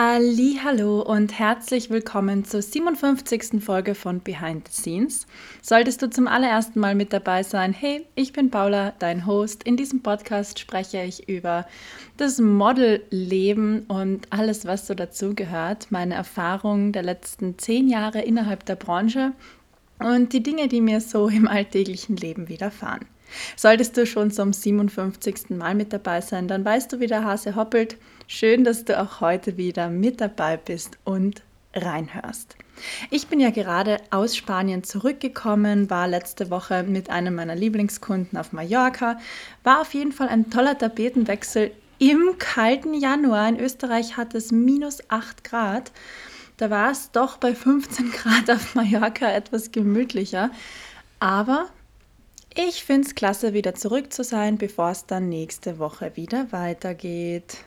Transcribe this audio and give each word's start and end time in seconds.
Hallo 0.00 1.02
und 1.02 1.36
herzlich 1.40 1.90
willkommen 1.90 2.44
zur 2.44 2.62
57. 2.62 3.60
Folge 3.60 3.96
von 3.96 4.20
Behind 4.20 4.68
the 4.68 4.72
Scenes. 4.72 5.26
Solltest 5.60 6.00
du 6.00 6.08
zum 6.08 6.28
allerersten 6.28 6.78
Mal 6.78 6.94
mit 6.94 7.12
dabei 7.12 7.42
sein, 7.42 7.72
hey, 7.72 8.06
ich 8.14 8.32
bin 8.32 8.48
Paula, 8.48 8.92
dein 9.00 9.26
Host. 9.26 9.64
In 9.64 9.76
diesem 9.76 10.00
Podcast 10.00 10.60
spreche 10.60 11.02
ich 11.02 11.28
über 11.28 11.66
das 12.16 12.38
Modelleben 12.38 13.86
und 13.88 14.32
alles, 14.32 14.66
was 14.66 14.86
so 14.86 14.94
dazugehört, 14.94 15.88
meine 15.90 16.14
Erfahrungen 16.14 16.92
der 16.92 17.02
letzten 17.02 17.58
zehn 17.58 17.88
Jahre 17.88 18.20
innerhalb 18.20 18.64
der 18.66 18.76
Branche 18.76 19.32
und 19.98 20.32
die 20.32 20.44
Dinge, 20.44 20.68
die 20.68 20.80
mir 20.80 21.00
so 21.00 21.26
im 21.26 21.48
alltäglichen 21.48 22.16
Leben 22.16 22.48
widerfahren. 22.48 23.04
Solltest 23.56 23.96
du 23.96 24.06
schon 24.06 24.30
zum 24.30 24.52
57. 24.52 25.50
Mal 25.50 25.74
mit 25.74 25.92
dabei 25.92 26.20
sein, 26.20 26.46
dann 26.46 26.64
weißt 26.64 26.92
du, 26.92 27.00
wie 27.00 27.08
der 27.08 27.24
Hase 27.24 27.56
hoppelt. 27.56 27.96
Schön, 28.30 28.62
dass 28.62 28.84
du 28.84 29.00
auch 29.00 29.22
heute 29.22 29.56
wieder 29.56 29.88
mit 29.88 30.20
dabei 30.20 30.58
bist 30.58 30.98
und 31.04 31.40
reinhörst. 31.74 32.56
Ich 33.10 33.28
bin 33.28 33.40
ja 33.40 33.48
gerade 33.48 33.96
aus 34.10 34.36
Spanien 34.36 34.84
zurückgekommen, 34.84 35.88
war 35.88 36.06
letzte 36.06 36.50
Woche 36.50 36.82
mit 36.82 37.08
einem 37.08 37.36
meiner 37.36 37.54
Lieblingskunden 37.54 38.38
auf 38.38 38.52
Mallorca, 38.52 39.18
war 39.64 39.80
auf 39.80 39.94
jeden 39.94 40.12
Fall 40.12 40.28
ein 40.28 40.50
toller 40.50 40.76
Tapetenwechsel 40.76 41.70
im 41.98 42.36
kalten 42.38 42.92
Januar. 42.92 43.48
In 43.48 43.58
Österreich 43.58 44.18
hat 44.18 44.34
es 44.34 44.52
minus 44.52 44.98
8 45.08 45.42
Grad. 45.42 45.90
Da 46.58 46.68
war 46.68 46.90
es 46.90 47.10
doch 47.10 47.38
bei 47.38 47.54
15 47.54 48.10
Grad 48.12 48.50
auf 48.50 48.74
Mallorca 48.74 49.32
etwas 49.32 49.72
gemütlicher. 49.72 50.50
Aber 51.18 51.70
ich 52.54 52.84
finde 52.84 53.08
es 53.08 53.14
klasse, 53.14 53.54
wieder 53.54 53.74
zurück 53.74 54.12
zu 54.12 54.22
sein, 54.22 54.58
bevor 54.58 54.90
es 54.90 55.06
dann 55.06 55.30
nächste 55.30 55.78
Woche 55.78 56.12
wieder 56.14 56.52
weitergeht. 56.52 57.64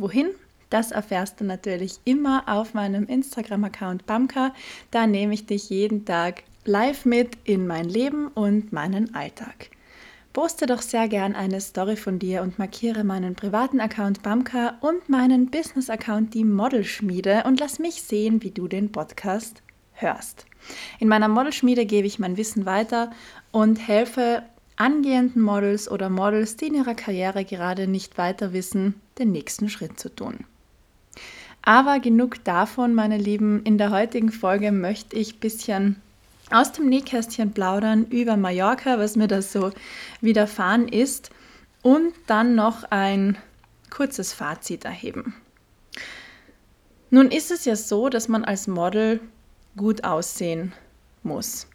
Wohin? 0.00 0.30
Das 0.70 0.92
erfährst 0.92 1.40
du 1.40 1.44
natürlich 1.44 2.00
immer 2.04 2.44
auf 2.46 2.72
meinem 2.72 3.04
Instagram-Account 3.04 4.06
Bamka. 4.06 4.54
Da 4.90 5.06
nehme 5.06 5.34
ich 5.34 5.44
dich 5.44 5.68
jeden 5.68 6.06
Tag 6.06 6.44
live 6.64 7.04
mit 7.04 7.36
in 7.44 7.66
mein 7.66 7.86
Leben 7.86 8.28
und 8.28 8.72
meinen 8.72 9.14
Alltag. 9.14 9.68
Poste 10.32 10.64
doch 10.64 10.80
sehr 10.80 11.06
gern 11.08 11.34
eine 11.34 11.60
Story 11.60 11.96
von 11.96 12.18
dir 12.18 12.40
und 12.40 12.58
markiere 12.58 13.04
meinen 13.04 13.34
privaten 13.34 13.78
Account 13.78 14.22
Bamka 14.22 14.78
und 14.80 15.10
meinen 15.10 15.50
Business-Account 15.50 16.32
die 16.32 16.44
Modelschmiede 16.44 17.42
und 17.44 17.60
lass 17.60 17.78
mich 17.78 18.00
sehen, 18.00 18.42
wie 18.42 18.52
du 18.52 18.68
den 18.68 18.92
Podcast 18.92 19.62
hörst. 19.92 20.46
In 20.98 21.08
meiner 21.08 21.28
Modelschmiede 21.28 21.84
gebe 21.84 22.06
ich 22.06 22.18
mein 22.18 22.38
Wissen 22.38 22.64
weiter 22.64 23.10
und 23.52 23.86
helfe 23.86 24.44
angehenden 24.80 25.42
Models 25.42 25.90
oder 25.90 26.08
Models, 26.08 26.56
die 26.56 26.68
in 26.68 26.74
ihrer 26.74 26.94
Karriere 26.94 27.44
gerade 27.44 27.86
nicht 27.86 28.18
weiter 28.18 28.52
wissen, 28.52 28.94
den 29.18 29.30
nächsten 29.30 29.68
Schritt 29.68 30.00
zu 30.00 30.08
tun. 30.08 30.44
Aber 31.62 32.00
genug 32.00 32.42
davon, 32.44 32.94
meine 32.94 33.18
Lieben. 33.18 33.62
In 33.64 33.76
der 33.76 33.90
heutigen 33.90 34.32
Folge 34.32 34.72
möchte 34.72 35.16
ich 35.16 35.34
ein 35.34 35.40
bisschen 35.40 35.96
aus 36.50 36.72
dem 36.72 36.88
Nähkästchen 36.88 37.52
plaudern 37.52 38.06
über 38.06 38.36
Mallorca, 38.36 38.98
was 38.98 39.16
mir 39.16 39.28
da 39.28 39.42
so 39.42 39.70
widerfahren 40.22 40.88
ist 40.88 41.30
und 41.82 42.14
dann 42.26 42.54
noch 42.54 42.84
ein 42.84 43.36
kurzes 43.90 44.32
Fazit 44.32 44.86
erheben. 44.86 45.34
Nun 47.10 47.30
ist 47.30 47.50
es 47.50 47.66
ja 47.66 47.76
so, 47.76 48.08
dass 48.08 48.28
man 48.28 48.44
als 48.44 48.66
Model 48.66 49.20
gut 49.76 50.04
aussehen 50.04 50.72
muss. 51.22 51.66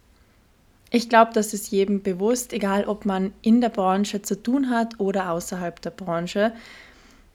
Ich 0.90 1.08
glaube, 1.08 1.32
das 1.34 1.52
ist 1.52 1.70
jedem 1.70 2.02
bewusst, 2.02 2.52
egal 2.52 2.84
ob 2.84 3.04
man 3.04 3.32
in 3.42 3.60
der 3.60 3.70
Branche 3.70 4.22
zu 4.22 4.40
tun 4.40 4.70
hat 4.70 5.00
oder 5.00 5.30
außerhalb 5.32 5.80
der 5.82 5.90
Branche. 5.90 6.52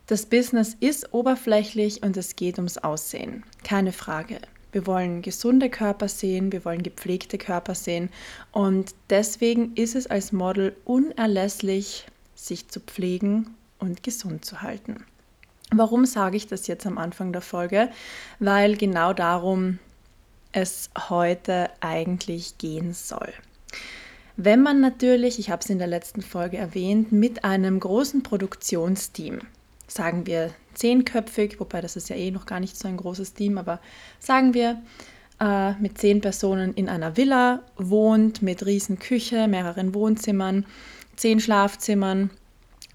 Das 0.08 0.26
Business 0.26 0.76
ist 0.80 1.14
oberflächlich 1.14 2.04
und 2.04 2.18
es 2.18 2.36
geht 2.36 2.58
ums 2.58 2.78
Aussehen. 2.78 3.44
Keine 3.64 3.92
Frage. 3.92 4.40
Wir 4.72 4.88
wollen 4.88 5.22
gesunde 5.22 5.70
Körper 5.70 6.08
sehen, 6.08 6.52
wir 6.54 6.64
wollen 6.64 6.82
gepflegte 6.82 7.38
Körper 7.38 7.76
sehen 7.76 8.10
und 8.54 8.96
deswegen 9.10 9.74
ist 9.76 9.96
es 9.96 10.08
als 10.08 10.32
Model 10.32 10.76
unerlässlich, 10.86 12.06
sich 12.36 12.70
zu 12.70 12.80
pflegen 12.80 13.54
und 13.80 14.02
gesund 14.02 14.46
zu 14.46 14.62
halten. 14.62 15.06
Warum 15.74 16.06
sage 16.06 16.38
ich 16.38 16.48
das 16.48 16.68
jetzt 16.68 16.86
am 16.86 16.98
Anfang 16.98 17.34
der 17.34 17.42
Folge? 17.42 17.90
Weil 18.40 18.78
genau 18.78 19.14
darum 19.14 19.80
es 20.52 20.90
heute 21.10 21.70
eigentlich 21.80 22.58
gehen 22.58 22.94
soll. 22.94 23.34
Wenn 24.38 24.62
man 24.62 24.80
natürlich, 24.80 25.40
ich 25.40 25.50
habe 25.50 25.62
es 25.62 25.70
in 25.70 25.78
der 25.78 25.88
letzten 25.88 26.22
Folge 26.22 26.58
erwähnt, 26.58 27.12
mit 27.12 27.44
einem 27.44 27.80
großen 27.80 28.24
Produktionsteam, 28.24 29.40
sagen 29.88 30.26
wir 30.26 30.52
zehnköpfig, 30.74 31.60
wobei 31.60 31.82
das 31.82 31.96
ist 31.96 32.10
ja 32.10 32.16
eh 32.16 32.32
noch 32.32 32.46
gar 32.46 32.60
nicht 32.60 32.78
so 32.78 32.88
ein 32.88 32.98
großes 32.98 33.34
Team, 33.34 33.58
aber 33.58 33.80
sagen 34.20 34.54
wir 34.54 34.82
äh, 35.40 35.74
mit 35.74 35.98
zehn 35.98 36.22
Personen 36.22 36.74
in 36.74 36.88
einer 36.88 37.18
Villa 37.18 37.62
wohnt, 37.76 38.42
mit 38.42 38.66
riesen 38.66 39.00
Küche, 39.00 39.48
mehreren 39.48 39.94
Wohnzimmern, 39.94 40.66
zehn 41.18 41.40
Schlafzimmern, 41.40 42.30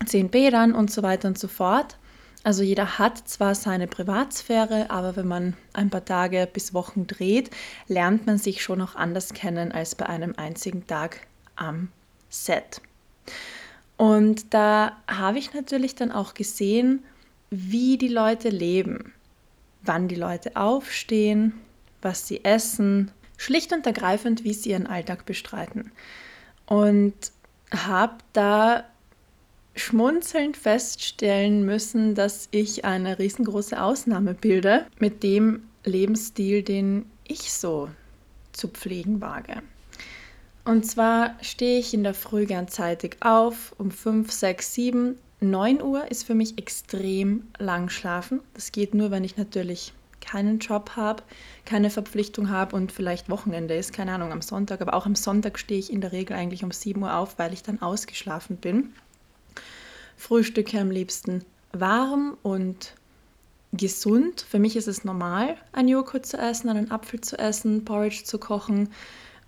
zehn 0.07 0.31
Bädern 0.31 0.75
und 0.75 0.91
so 0.91 1.03
weiter 1.03 1.29
und 1.29 1.39
so 1.39 1.49
fort, 1.49 1.97
also 2.47 2.63
jeder 2.63 3.01
hat 3.01 3.27
zwar 3.29 3.57
seine 3.57 3.89
Privatsphäre, 3.89 4.89
aber 4.89 5.17
wenn 5.17 5.27
man 5.27 5.55
ein 5.73 5.91
paar 5.91 6.05
Tage 6.05 6.49
bis 6.53 6.73
Wochen 6.73 7.09
dreht, 7.09 7.51
lernt 7.89 8.25
man 8.25 8.39
sich 8.39 8.63
schon 8.63 8.79
noch 8.79 8.95
anders 8.95 9.35
kennen 9.35 9.73
als 9.73 9.97
bei 9.97 10.07
einem 10.07 10.33
einzigen 10.37 10.87
Tag 10.87 11.27
am 11.57 11.89
Set. 12.29 12.81
Und 13.97 14.55
da 14.55 14.97
habe 15.09 15.41
ich 15.41 15.55
natürlich 15.55 15.97
dann 15.97 16.13
auch 16.13 16.35
gesehen, 16.35 17.03
wie 17.51 17.99
die 17.99 18.07
Leute 18.07 18.51
leben, 18.51 19.13
wann 19.83 20.07
die 20.07 20.15
Leute 20.15 20.55
aufstehen, 20.55 21.53
was 22.01 22.29
sie 22.29 22.45
essen, 22.45 23.11
schlicht 23.37 23.73
und 23.73 23.85
ergreifend, 23.87 24.45
wie 24.45 24.55
sie 24.55 24.71
ihren 24.71 24.87
Alltag 24.87 25.27
bestreiten. 25.27 25.91
Und 26.67 27.33
habe 27.73 28.19
da 28.33 28.85
schmunzelnd 29.77 30.57
feststellen 30.57 31.65
müssen, 31.65 32.15
dass 32.15 32.49
ich 32.51 32.85
eine 32.85 33.19
riesengroße 33.19 33.81
Ausnahme 33.81 34.35
bilde 34.35 34.87
mit 34.99 35.23
dem 35.23 35.65
Lebensstil, 35.85 36.63
den 36.63 37.07
ich 37.29 37.53
so 37.53 37.89
zu 38.53 38.69
pflegen 38.69 39.21
wage. 39.21 39.63
Und 40.65 40.85
zwar 40.85 41.37
stehe 41.43 41.79
ich 41.79 41.95
in 41.95 42.03
der 42.03 42.15
Früh 42.15 42.47
gern 42.47 42.67
zeitig 42.67 43.19
auf, 43.21 43.75
um 43.79 43.91
5, 43.91 44.33
6, 44.33 44.75
7, 44.75 45.19
9 45.41 45.83
Uhr 45.83 46.11
ist 46.11 46.25
für 46.25 46.35
mich 46.35 46.59
extrem 46.59 47.47
lang 47.59 47.89
schlafen. 47.89 48.41
Das 48.55 48.73
geht 48.73 48.95
nur, 48.95 49.11
wenn 49.11 49.23
ich 49.23 49.37
natürlich 49.37 49.93
keinen 50.21 50.59
Job 50.59 50.93
habe, 50.97 51.23
keine 51.67 51.91
Verpflichtung 51.91 52.51
habe 52.51 52.75
und 52.75 52.91
vielleicht 52.91 53.29
Wochenende 53.29 53.75
ist, 53.75 53.93
keine 53.93 54.13
Ahnung, 54.13 54.33
am 54.33 54.43
Sonntag. 54.43 54.81
Aber 54.81 54.95
auch 54.95 55.07
am 55.07 55.15
Sonntag 55.15 55.59
stehe 55.59 55.79
ich 55.79 55.93
in 55.93 56.01
der 56.01 56.13
Regel 56.13 56.37
eigentlich 56.37 56.65
um 56.65 56.73
7 56.73 57.01
Uhr 57.03 57.15
auf, 57.15 57.39
weil 57.39 57.53
ich 57.53 57.63
dann 57.63 57.81
ausgeschlafen 57.81 58.57
bin. 58.57 58.95
Frühstücke 60.17 60.81
am 60.81 60.91
liebsten 60.91 61.45
warm 61.73 62.37
und 62.43 62.95
gesund. 63.73 64.45
Für 64.49 64.59
mich 64.59 64.77
ist 64.77 64.89
es 64.89 65.05
normal, 65.05 65.57
ein 65.73 65.89
Joghurt 65.89 66.27
zu 66.27 66.39
essen, 66.39 66.69
einen 66.69 66.91
Apfel 66.91 67.21
zu 67.21 67.39
essen, 67.39 67.85
Porridge 67.85 68.25
zu 68.25 68.39
kochen 68.39 68.89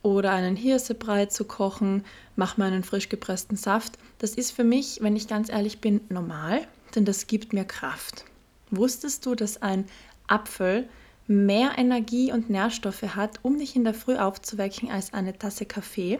oder 0.02 0.32
einen 0.32 0.56
Hirsebrei 0.56 1.26
zu 1.26 1.44
kochen, 1.44 2.04
mache 2.36 2.60
mir 2.60 2.66
einen 2.66 2.84
frisch 2.84 3.08
gepressten 3.08 3.56
Saft. 3.56 3.98
Das 4.18 4.34
ist 4.34 4.52
für 4.52 4.64
mich, 4.64 4.98
wenn 5.02 5.16
ich 5.16 5.28
ganz 5.28 5.48
ehrlich 5.48 5.80
bin, 5.80 6.00
normal, 6.08 6.66
denn 6.94 7.04
das 7.04 7.26
gibt 7.26 7.52
mir 7.52 7.64
Kraft. 7.64 8.24
Wusstest 8.70 9.26
du, 9.26 9.34
dass 9.34 9.62
ein 9.62 9.86
Apfel 10.26 10.88
mehr 11.26 11.72
Energie 11.76 12.32
und 12.32 12.50
Nährstoffe 12.50 13.02
hat, 13.02 13.40
um 13.42 13.58
dich 13.58 13.76
in 13.76 13.84
der 13.84 13.94
Früh 13.94 14.16
aufzuwecken, 14.16 14.90
als 14.90 15.12
eine 15.12 15.36
Tasse 15.36 15.66
Kaffee? 15.66 16.18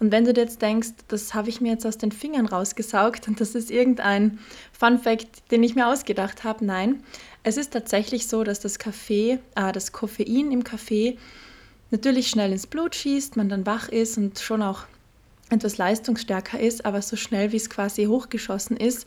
Und 0.00 0.12
wenn 0.12 0.24
du 0.24 0.32
dir 0.32 0.42
jetzt 0.42 0.62
denkst, 0.62 0.90
das 1.08 1.34
habe 1.34 1.48
ich 1.48 1.60
mir 1.60 1.72
jetzt 1.72 1.86
aus 1.86 1.98
den 1.98 2.12
Fingern 2.12 2.46
rausgesaugt 2.46 3.26
und 3.26 3.40
das 3.40 3.54
ist 3.54 3.70
irgendein 3.70 4.38
Fun 4.72 4.98
Fact, 4.98 5.50
den 5.50 5.62
ich 5.62 5.74
mir 5.74 5.88
ausgedacht 5.88 6.44
habe, 6.44 6.64
nein, 6.64 7.02
es 7.42 7.56
ist 7.56 7.72
tatsächlich 7.72 8.28
so, 8.28 8.44
dass 8.44 8.60
das 8.60 8.78
Kaffee, 8.78 9.40
äh, 9.56 9.72
das 9.72 9.92
Koffein 9.92 10.52
im 10.52 10.62
Kaffee 10.62 11.18
natürlich 11.90 12.28
schnell 12.28 12.52
ins 12.52 12.66
Blut 12.66 12.94
schießt, 12.94 13.36
man 13.36 13.48
dann 13.48 13.66
wach 13.66 13.88
ist 13.88 14.18
und 14.18 14.38
schon 14.38 14.62
auch 14.62 14.84
etwas 15.50 15.78
leistungsstärker 15.78 16.60
ist, 16.60 16.84
aber 16.84 17.02
so 17.02 17.16
schnell 17.16 17.52
wie 17.52 17.56
es 17.56 17.70
quasi 17.70 18.04
hochgeschossen 18.04 18.76
ist, 18.76 19.06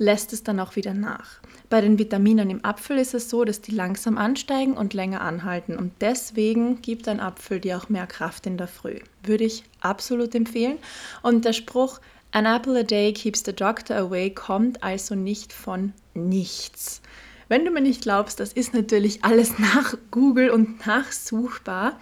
lässt 0.00 0.32
es 0.32 0.42
dann 0.42 0.58
auch 0.58 0.76
wieder 0.76 0.94
nach. 0.94 1.40
Bei 1.68 1.82
den 1.82 1.98
Vitaminen 1.98 2.48
im 2.48 2.64
Apfel 2.64 2.96
ist 2.96 3.12
es 3.12 3.28
so, 3.28 3.44
dass 3.44 3.60
die 3.60 3.70
langsam 3.70 4.16
ansteigen 4.16 4.72
und 4.72 4.94
länger 4.94 5.20
anhalten. 5.20 5.76
Und 5.76 5.92
deswegen 6.00 6.80
gibt 6.80 7.06
ein 7.06 7.20
Apfel 7.20 7.60
dir 7.60 7.76
auch 7.76 7.90
mehr 7.90 8.06
Kraft 8.06 8.46
in 8.46 8.56
der 8.56 8.66
Früh. 8.66 8.98
Würde 9.22 9.44
ich 9.44 9.62
absolut 9.80 10.34
empfehlen. 10.34 10.78
Und 11.22 11.44
der 11.44 11.52
Spruch, 11.52 12.00
An 12.32 12.46
apple 12.46 12.80
a 12.80 12.82
day 12.82 13.12
keeps 13.12 13.42
the 13.44 13.52
doctor 13.52 13.96
away, 13.96 14.30
kommt 14.30 14.82
also 14.82 15.14
nicht 15.14 15.52
von 15.52 15.92
nichts. 16.14 17.02
Wenn 17.48 17.64
du 17.64 17.70
mir 17.70 17.82
nicht 17.82 18.02
glaubst, 18.02 18.40
das 18.40 18.52
ist 18.52 18.72
natürlich 18.72 19.22
alles 19.24 19.58
nach 19.58 19.94
Google 20.10 20.50
und 20.50 20.86
nachsuchbar. 20.86 22.00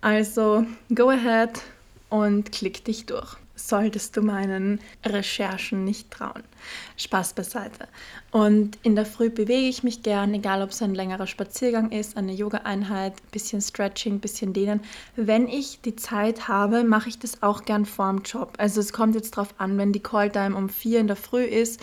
Also 0.00 0.64
go 0.94 1.08
ahead 1.08 1.60
und 2.08 2.52
klick 2.52 2.84
dich 2.84 3.06
durch 3.06 3.41
solltest 3.68 4.16
du 4.16 4.22
meinen 4.22 4.80
Recherchen 5.04 5.84
nicht 5.84 6.10
trauen. 6.10 6.42
Spaß 6.96 7.34
beiseite. 7.34 7.88
Und 8.30 8.78
in 8.82 8.94
der 8.96 9.06
Früh 9.06 9.30
bewege 9.30 9.68
ich 9.68 9.82
mich 9.82 10.02
gern, 10.02 10.34
egal 10.34 10.62
ob 10.62 10.70
es 10.70 10.82
ein 10.82 10.94
längerer 10.94 11.26
Spaziergang 11.26 11.90
ist, 11.90 12.16
eine 12.16 12.32
Yoga-Einheit, 12.32 13.14
bisschen 13.30 13.60
Stretching, 13.60 14.20
bisschen 14.20 14.52
Dehnen. 14.52 14.80
Wenn 15.16 15.48
ich 15.48 15.80
die 15.80 15.96
Zeit 15.96 16.48
habe, 16.48 16.84
mache 16.84 17.08
ich 17.08 17.18
das 17.18 17.42
auch 17.42 17.64
gern 17.64 17.86
vorm 17.86 18.22
Job. 18.22 18.54
Also 18.58 18.80
es 18.80 18.92
kommt 18.92 19.14
jetzt 19.14 19.36
darauf 19.36 19.54
an, 19.58 19.78
wenn 19.78 19.92
die 19.92 20.00
Call-Time 20.00 20.56
um 20.56 20.68
vier 20.68 21.00
in 21.00 21.06
der 21.06 21.16
Früh 21.16 21.44
ist, 21.44 21.80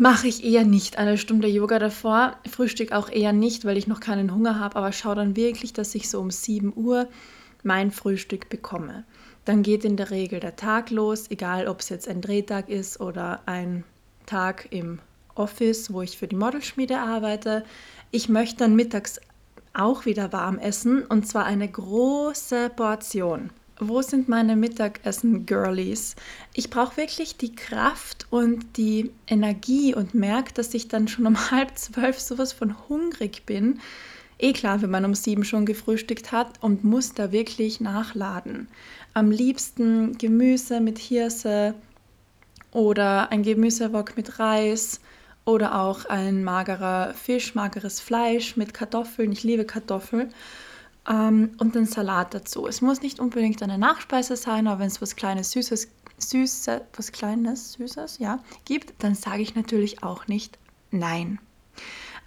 mache 0.00 0.28
ich 0.28 0.44
eher 0.44 0.64
nicht 0.64 0.96
eine 0.96 1.18
Stunde 1.18 1.46
Yoga 1.46 1.78
davor. 1.78 2.36
Frühstück 2.50 2.92
auch 2.92 3.10
eher 3.10 3.34
nicht, 3.34 3.66
weil 3.66 3.76
ich 3.76 3.86
noch 3.86 4.00
keinen 4.00 4.34
Hunger 4.34 4.58
habe, 4.58 4.76
aber 4.76 4.92
schaue 4.92 5.14
dann 5.14 5.36
wirklich, 5.36 5.74
dass 5.74 5.94
ich 5.94 6.08
so 6.08 6.20
um 6.20 6.30
7 6.30 6.72
Uhr 6.74 7.06
mein 7.62 7.90
Frühstück 7.90 8.48
bekomme. 8.48 9.04
Dann 9.50 9.64
geht 9.64 9.84
in 9.84 9.96
der 9.96 10.12
Regel 10.12 10.38
der 10.38 10.54
Tag 10.54 10.90
los, 10.90 11.28
egal 11.28 11.66
ob 11.66 11.80
es 11.80 11.88
jetzt 11.88 12.06
ein 12.06 12.20
Drehtag 12.20 12.68
ist 12.68 13.00
oder 13.00 13.40
ein 13.46 13.82
Tag 14.24 14.68
im 14.70 15.00
Office, 15.34 15.92
wo 15.92 16.02
ich 16.02 16.18
für 16.18 16.28
die 16.28 16.36
Modelschmiede 16.36 17.00
arbeite. 17.00 17.64
Ich 18.12 18.28
möchte 18.28 18.58
dann 18.58 18.76
mittags 18.76 19.20
auch 19.72 20.06
wieder 20.06 20.32
warm 20.32 20.60
essen 20.60 21.02
und 21.02 21.26
zwar 21.26 21.46
eine 21.46 21.66
große 21.66 22.70
Portion. 22.76 23.50
Wo 23.80 24.02
sind 24.02 24.28
meine 24.28 24.54
Mittagessen-Girlies? 24.54 26.14
Ich 26.54 26.70
brauche 26.70 26.96
wirklich 26.96 27.36
die 27.36 27.56
Kraft 27.56 28.28
und 28.30 28.76
die 28.76 29.10
Energie 29.26 29.96
und 29.96 30.14
merke, 30.14 30.54
dass 30.54 30.74
ich 30.74 30.86
dann 30.86 31.08
schon 31.08 31.26
um 31.26 31.50
halb 31.50 31.76
zwölf 31.76 32.20
sowas 32.20 32.52
von 32.52 32.76
hungrig 32.88 33.46
bin. 33.46 33.80
Eh 34.42 34.54
klar, 34.54 34.80
wenn 34.80 34.90
man 34.90 35.04
um 35.04 35.14
sieben 35.14 35.44
schon 35.44 35.66
gefrühstückt 35.66 36.32
hat 36.32 36.62
und 36.62 36.82
muss 36.82 37.12
da 37.12 37.30
wirklich 37.30 37.80
nachladen. 37.80 38.68
Am 39.14 39.30
liebsten 39.30 40.16
Gemüse 40.18 40.80
mit 40.80 40.98
Hirse 40.98 41.74
oder 42.72 43.30
ein 43.32 43.42
Gemüsewok 43.42 44.16
mit 44.16 44.38
Reis 44.38 45.00
oder 45.44 45.80
auch 45.80 46.04
ein 46.04 46.44
magerer 46.44 47.14
Fisch, 47.14 47.54
mageres 47.54 48.00
Fleisch 48.00 48.56
mit 48.56 48.74
Kartoffeln. 48.74 49.32
Ich 49.32 49.42
liebe 49.42 49.64
Kartoffeln. 49.64 50.32
Ähm, 51.08 51.52
und 51.58 51.76
einen 51.76 51.86
Salat 51.86 52.34
dazu. 52.34 52.66
Es 52.66 52.82
muss 52.82 53.00
nicht 53.00 53.20
unbedingt 53.20 53.62
eine 53.62 53.78
Nachspeise 53.78 54.36
sein, 54.36 54.66
aber 54.66 54.80
wenn 54.80 54.86
es 54.86 55.00
was 55.00 55.16
Kleines, 55.16 55.50
Süßes, 55.52 55.88
Süße, 56.18 56.82
was 56.94 57.10
Kleines, 57.10 57.72
Süßes, 57.72 58.18
ja, 58.18 58.38
gibt, 58.66 59.02
dann 59.02 59.14
sage 59.14 59.42
ich 59.42 59.54
natürlich 59.54 60.02
auch 60.02 60.28
nicht 60.28 60.58
Nein. 60.90 61.38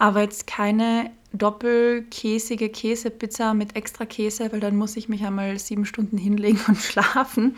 Aber 0.03 0.19
jetzt 0.19 0.47
keine 0.47 1.11
doppelkäsige 1.31 2.67
Käsepizza 2.67 3.53
mit 3.53 3.77
extra 3.77 4.05
Käse, 4.05 4.51
weil 4.51 4.59
dann 4.59 4.75
muss 4.75 4.97
ich 4.97 5.07
mich 5.07 5.23
einmal 5.23 5.57
sieben 5.57 5.85
Stunden 5.85 6.17
hinlegen 6.17 6.59
und 6.67 6.77
schlafen. 6.81 7.55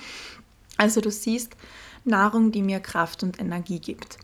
Also 0.77 1.01
du 1.01 1.09
siehst 1.09 1.55
Nahrung, 2.03 2.51
die 2.51 2.61
mir 2.61 2.81
Kraft 2.81 3.23
und 3.23 3.39
Energie 3.39 3.79
gibt. 3.79 4.19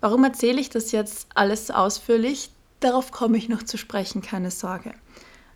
Warum 0.00 0.24
erzähle 0.24 0.60
ich 0.60 0.68
das 0.68 0.90
jetzt 0.90 1.28
alles 1.32 1.70
ausführlich? 1.70 2.50
Darauf 2.80 3.12
komme 3.12 3.38
ich 3.38 3.48
noch 3.48 3.62
zu 3.62 3.78
sprechen, 3.78 4.20
keine 4.20 4.50
Sorge. 4.50 4.92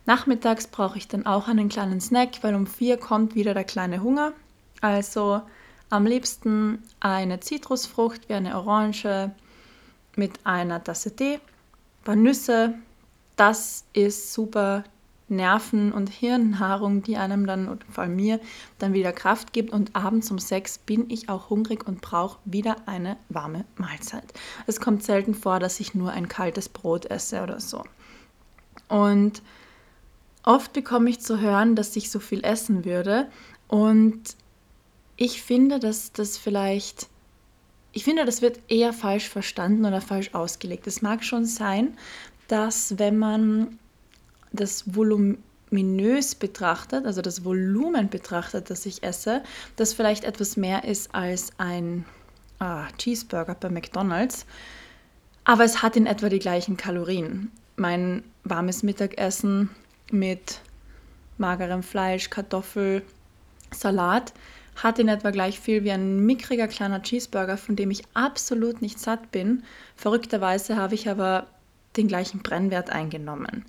Nachmittags 0.06 0.68
brauche 0.68 0.98
ich 0.98 1.08
dann 1.08 1.26
auch 1.26 1.48
einen 1.48 1.68
kleinen 1.68 2.00
Snack, 2.00 2.44
weil 2.44 2.54
um 2.54 2.68
vier 2.68 2.96
kommt 2.96 3.34
wieder 3.34 3.54
der 3.54 3.64
kleine 3.64 4.04
Hunger. 4.04 4.34
Also 4.80 5.42
am 5.90 6.06
liebsten 6.06 6.84
eine 7.00 7.40
Zitrusfrucht 7.40 8.28
wie 8.28 8.34
eine 8.34 8.56
Orange 8.56 9.32
mit 10.14 10.46
einer 10.46 10.84
Tasse 10.84 11.16
Tee, 11.16 11.40
paar 12.04 12.16
Nüsse, 12.16 12.74
das 13.36 13.84
ist 13.92 14.32
super 14.32 14.84
Nerven- 15.28 15.92
und 15.92 16.10
Hirnnahrung, 16.10 17.02
die 17.02 17.16
einem 17.16 17.46
dann, 17.46 17.80
vor 17.90 18.04
allem 18.04 18.16
mir, 18.16 18.38
dann 18.78 18.92
wieder 18.92 19.12
Kraft 19.12 19.52
gibt. 19.52 19.72
Und 19.72 19.96
abends 19.96 20.30
um 20.30 20.38
sechs 20.38 20.78
bin 20.78 21.10
ich 21.10 21.28
auch 21.28 21.50
hungrig 21.50 21.86
und 21.86 22.00
brauche 22.00 22.38
wieder 22.44 22.76
eine 22.86 23.16
warme 23.28 23.64
Mahlzeit. 23.76 24.32
Es 24.66 24.80
kommt 24.80 25.02
selten 25.02 25.34
vor, 25.34 25.58
dass 25.58 25.80
ich 25.80 25.94
nur 25.94 26.12
ein 26.12 26.28
kaltes 26.28 26.68
Brot 26.68 27.06
esse 27.06 27.42
oder 27.42 27.60
so. 27.60 27.82
Und 28.88 29.42
oft 30.42 30.72
bekomme 30.72 31.10
ich 31.10 31.20
zu 31.20 31.40
hören, 31.40 31.74
dass 31.76 31.96
ich 31.96 32.10
so 32.10 32.20
viel 32.20 32.44
essen 32.44 32.84
würde. 32.84 33.28
Und 33.68 34.36
ich 35.16 35.42
finde, 35.42 35.78
dass 35.78 36.12
das 36.12 36.36
vielleicht, 36.36 37.08
ich 37.92 38.04
finde, 38.04 38.24
das 38.24 38.42
wird 38.42 38.58
eher 38.68 38.92
falsch 38.92 39.28
verstanden 39.28 39.84
oder 39.84 40.00
falsch 40.00 40.30
ausgelegt. 40.32 40.86
Es 40.86 41.02
mag 41.02 41.22
schon 41.22 41.44
sein, 41.44 41.96
dass 42.48 42.98
wenn 42.98 43.18
man 43.18 43.78
das 44.50 44.94
voluminös 44.94 46.34
betrachtet, 46.34 47.06
also 47.06 47.22
das 47.22 47.44
Volumen 47.44 48.08
betrachtet, 48.08 48.70
das 48.70 48.86
ich 48.86 49.02
esse, 49.02 49.42
das 49.76 49.92
vielleicht 49.92 50.24
etwas 50.24 50.56
mehr 50.56 50.84
ist 50.84 51.14
als 51.14 51.52
ein 51.58 52.04
ah, 52.58 52.88
Cheeseburger 52.98 53.54
bei 53.54 53.68
McDonald's. 53.68 54.46
Aber 55.44 55.64
es 55.64 55.82
hat 55.82 55.96
in 55.96 56.06
etwa 56.06 56.28
die 56.28 56.38
gleichen 56.38 56.76
Kalorien. 56.76 57.50
Mein 57.76 58.22
warmes 58.44 58.82
Mittagessen 58.82 59.70
mit 60.10 60.60
magerem 61.38 61.82
Fleisch, 61.82 62.30
Kartoffel, 62.30 63.02
Salat 63.70 64.32
hat 64.76 64.98
in 64.98 65.08
etwa 65.08 65.30
gleich 65.30 65.60
viel 65.60 65.84
wie 65.84 65.92
ein 65.92 66.20
mickriger 66.20 66.68
kleiner 66.68 67.02
Cheeseburger, 67.02 67.56
von 67.56 67.76
dem 67.76 67.90
ich 67.90 68.02
absolut 68.14 68.82
nicht 68.82 68.98
satt 68.98 69.30
bin. 69.30 69.64
Verrückterweise 69.96 70.76
habe 70.76 70.94
ich 70.94 71.08
aber 71.08 71.46
den 71.96 72.08
gleichen 72.08 72.42
Brennwert 72.42 72.90
eingenommen. 72.90 73.64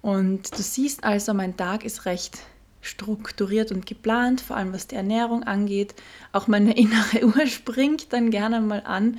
Und 0.00 0.56
du 0.56 0.62
siehst 0.62 1.04
also, 1.04 1.34
mein 1.34 1.56
Tag 1.56 1.84
ist 1.84 2.06
recht 2.06 2.40
strukturiert 2.80 3.70
und 3.70 3.86
geplant, 3.86 4.40
vor 4.40 4.56
allem 4.56 4.72
was 4.72 4.88
die 4.88 4.96
Ernährung 4.96 5.44
angeht. 5.44 5.94
Auch 6.32 6.48
meine 6.48 6.76
innere 6.76 7.24
Uhr 7.24 7.46
springt 7.46 8.12
dann 8.12 8.30
gerne 8.30 8.60
mal 8.60 8.82
an 8.84 9.18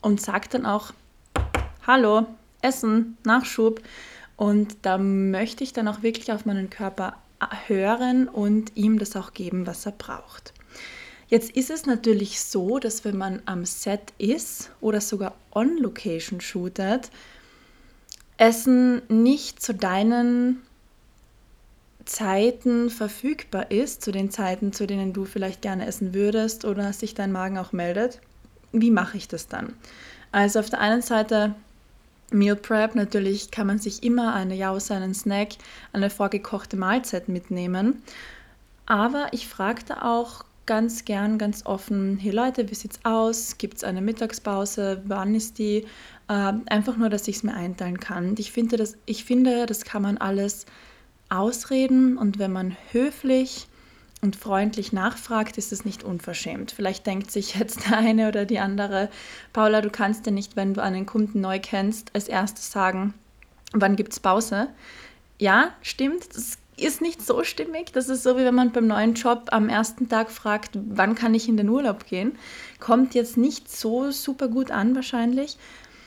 und 0.00 0.20
sagt 0.20 0.54
dann 0.54 0.66
auch, 0.66 0.92
hallo, 1.86 2.26
Essen, 2.60 3.16
Nachschub. 3.24 3.80
Und 4.36 4.76
da 4.82 4.98
möchte 4.98 5.62
ich 5.62 5.72
dann 5.72 5.86
auch 5.86 6.02
wirklich 6.02 6.32
auf 6.32 6.44
meinen 6.44 6.68
Körper 6.70 7.16
hören 7.66 8.28
und 8.28 8.76
ihm 8.76 8.98
das 8.98 9.16
auch 9.16 9.32
geben, 9.32 9.66
was 9.66 9.86
er 9.86 9.92
braucht. 9.92 10.52
Jetzt 11.28 11.50
ist 11.52 11.70
es 11.70 11.86
natürlich 11.86 12.40
so, 12.40 12.78
dass 12.78 13.04
wenn 13.04 13.16
man 13.16 13.42
am 13.46 13.64
Set 13.64 14.12
ist 14.18 14.70
oder 14.80 15.00
sogar 15.00 15.34
on 15.52 15.78
Location 15.78 16.40
shootet, 16.40 17.10
Essen 18.36 19.02
nicht 19.08 19.62
zu 19.62 19.74
deinen 19.74 20.62
Zeiten 22.04 22.90
verfügbar 22.90 23.70
ist, 23.70 24.02
zu 24.02 24.12
den 24.12 24.30
Zeiten, 24.30 24.72
zu 24.72 24.86
denen 24.86 25.12
du 25.12 25.24
vielleicht 25.24 25.62
gerne 25.62 25.86
essen 25.86 26.12
würdest 26.12 26.64
oder 26.64 26.92
sich 26.92 27.14
dein 27.14 27.32
Magen 27.32 27.58
auch 27.58 27.72
meldet, 27.72 28.20
wie 28.72 28.90
mache 28.90 29.16
ich 29.16 29.28
das 29.28 29.48
dann? 29.48 29.72
Also 30.32 30.58
auf 30.58 30.68
der 30.68 30.80
einen 30.80 31.02
Seite 31.02 31.54
Meal 32.34 32.56
Prep, 32.56 32.94
natürlich 32.94 33.50
kann 33.50 33.66
man 33.66 33.78
sich 33.78 34.02
immer 34.02 34.34
eine 34.34 34.54
Jause, 34.54 34.94
einen 34.94 35.14
Snack, 35.14 35.50
eine 35.92 36.10
vorgekochte 36.10 36.76
Mahlzeit 36.76 37.28
mitnehmen. 37.28 38.02
Aber 38.86 39.28
ich 39.32 39.48
fragte 39.48 40.02
auch 40.02 40.44
ganz 40.66 41.04
gern, 41.04 41.38
ganz 41.38 41.64
offen, 41.66 42.18
hey 42.18 42.30
Leute, 42.30 42.70
wie 42.70 42.74
sieht's 42.74 43.00
aus? 43.04 43.58
Gibt 43.58 43.78
es 43.78 43.84
eine 43.84 44.00
Mittagspause? 44.00 45.02
Wann 45.06 45.34
ist 45.34 45.58
die? 45.58 45.86
Äh, 46.28 46.52
einfach 46.66 46.96
nur, 46.96 47.10
dass 47.10 47.28
ich 47.28 47.36
es 47.36 47.42
mir 47.42 47.54
einteilen 47.54 48.00
kann. 48.00 48.34
Ich 48.38 48.52
finde, 48.52 48.76
das, 48.76 48.96
ich 49.06 49.24
finde, 49.24 49.66
das 49.66 49.84
kann 49.84 50.02
man 50.02 50.18
alles 50.18 50.66
ausreden 51.28 52.16
und 52.16 52.38
wenn 52.38 52.52
man 52.52 52.76
höflich 52.92 53.68
und 54.24 54.36
freundlich 54.36 54.92
nachfragt, 54.92 55.58
ist 55.58 55.70
es 55.70 55.84
nicht 55.84 56.02
unverschämt. 56.02 56.72
Vielleicht 56.72 57.06
denkt 57.06 57.30
sich 57.30 57.54
jetzt 57.54 57.88
der 57.88 57.98
eine 57.98 58.28
oder 58.28 58.46
die 58.46 58.58
andere, 58.58 59.10
Paula, 59.52 59.82
du 59.82 59.90
kannst 59.90 60.26
ja 60.26 60.32
nicht, 60.32 60.56
wenn 60.56 60.74
du 60.74 60.82
einen 60.82 61.06
Kunden 61.06 61.40
neu 61.40 61.60
kennst, 61.60 62.10
als 62.14 62.26
erstes 62.26 62.72
sagen, 62.72 63.14
wann 63.72 63.96
gibt 63.96 64.12
es 64.12 64.20
Pause? 64.20 64.68
Ja, 65.38 65.70
stimmt, 65.82 66.34
das 66.34 66.58
ist 66.76 67.00
nicht 67.02 67.24
so 67.24 67.44
stimmig. 67.44 67.92
Das 67.92 68.08
ist 68.08 68.22
so, 68.22 68.36
wie 68.36 68.44
wenn 68.44 68.54
man 68.54 68.72
beim 68.72 68.86
neuen 68.86 69.14
Job 69.14 69.48
am 69.50 69.68
ersten 69.68 70.08
Tag 70.08 70.30
fragt, 70.30 70.70
wann 70.74 71.14
kann 71.14 71.34
ich 71.34 71.48
in 71.48 71.56
den 71.56 71.68
Urlaub 71.68 72.06
gehen. 72.06 72.32
Kommt 72.80 73.14
jetzt 73.14 73.36
nicht 73.36 73.70
so 73.70 74.10
super 74.10 74.48
gut 74.48 74.70
an 74.70 74.94
wahrscheinlich. 74.94 75.56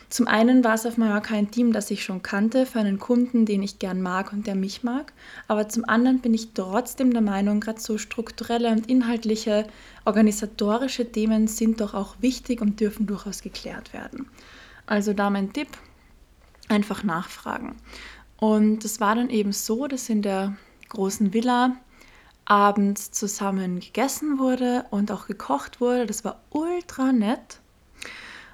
Zum 0.10 0.28
einen 0.28 0.64
war 0.64 0.74
es 0.74 0.86
auf 0.86 0.98
Mallorca 0.98 1.36
ein 1.36 1.52
Team, 1.52 1.74
das 1.74 1.92
ich 1.92 2.04
schon 2.04 2.24
kannte, 2.24 2.66
für 2.66 2.80
einen 2.80 2.98
Kunden, 2.98 3.46
den 3.46 3.62
ich 3.62 3.78
gern 3.78 4.02
mag 4.02 4.32
und 4.32 4.48
der 4.48 4.56
mich 4.56 4.82
mag. 4.82 5.12
Aber 5.50 5.68
zum 5.68 5.84
anderen 5.88 6.20
bin 6.20 6.34
ich 6.34 6.54
trotzdem 6.54 7.12
der 7.12 7.22
Meinung, 7.22 7.60
gerade 7.60 7.82
so 7.82 7.98
strukturelle 7.98 8.70
und 8.72 8.90
inhaltliche, 8.90 9.68
organisatorische 10.06 11.12
Themen 11.12 11.48
sind 11.48 11.82
doch 11.82 11.94
auch 11.94 12.16
wichtig 12.22 12.62
und 12.62 12.80
dürfen 12.80 13.06
durchaus 13.06 13.42
geklärt 13.42 13.92
werden. 13.92 14.28
Also 14.86 15.12
da 15.12 15.30
mein 15.30 15.52
Tipp, 15.52 15.68
einfach 16.70 17.04
nachfragen. 17.04 17.76
Und 18.38 18.86
es 18.86 19.02
war 19.02 19.16
dann 19.16 19.30
eben 19.30 19.52
so, 19.52 19.88
dass 19.88 20.08
in 20.08 20.22
der 20.22 20.56
großen 20.88 21.34
Villa 21.34 21.76
abends 22.46 23.12
zusammen 23.12 23.82
gegessen 23.82 24.40
wurde 24.40 24.86
und 24.90 25.12
auch 25.12 25.28
gekocht 25.28 25.82
wurde. 25.82 26.06
Das 26.06 26.24
war 26.24 26.40
ultra 26.52 27.12
nett. 27.12 27.60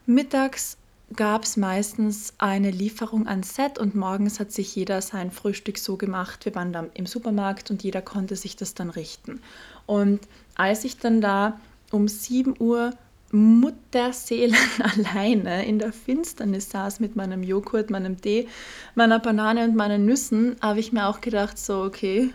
Mittags 0.07 0.77
gab 1.15 1.43
es 1.43 1.57
meistens 1.57 2.33
eine 2.37 2.71
Lieferung 2.71 3.27
ans 3.27 3.55
Set 3.55 3.77
und 3.77 3.95
morgens 3.95 4.39
hat 4.39 4.51
sich 4.51 4.75
jeder 4.75 5.01
sein 5.01 5.31
Frühstück 5.31 5.77
so 5.77 5.97
gemacht. 5.97 6.45
Wir 6.45 6.55
waren 6.55 6.73
dann 6.73 6.89
im 6.93 7.05
Supermarkt 7.05 7.71
und 7.71 7.83
jeder 7.83 8.01
konnte 8.01 8.35
sich 8.35 8.55
das 8.55 8.73
dann 8.73 8.89
richten. 8.89 9.41
Und 9.85 10.21
als 10.55 10.83
ich 10.83 10.97
dann 10.97 11.21
da 11.21 11.59
um 11.91 12.07
7 12.07 12.55
Uhr 12.59 12.91
Mutterseelen 13.31 14.55
alleine 14.79 15.65
in 15.65 15.79
der 15.79 15.91
Finsternis 15.91 16.69
saß 16.69 16.99
mit 16.99 17.15
meinem 17.15 17.41
Joghurt, 17.41 17.89
meinem 17.89 18.21
Tee, 18.21 18.47
meiner 18.93 19.19
Banane 19.19 19.63
und 19.63 19.75
meinen 19.75 20.05
Nüssen, 20.05 20.55
habe 20.61 20.79
ich 20.79 20.93
mir 20.93 21.07
auch 21.07 21.19
gedacht, 21.19 21.57
so, 21.57 21.81
okay, 21.81 22.29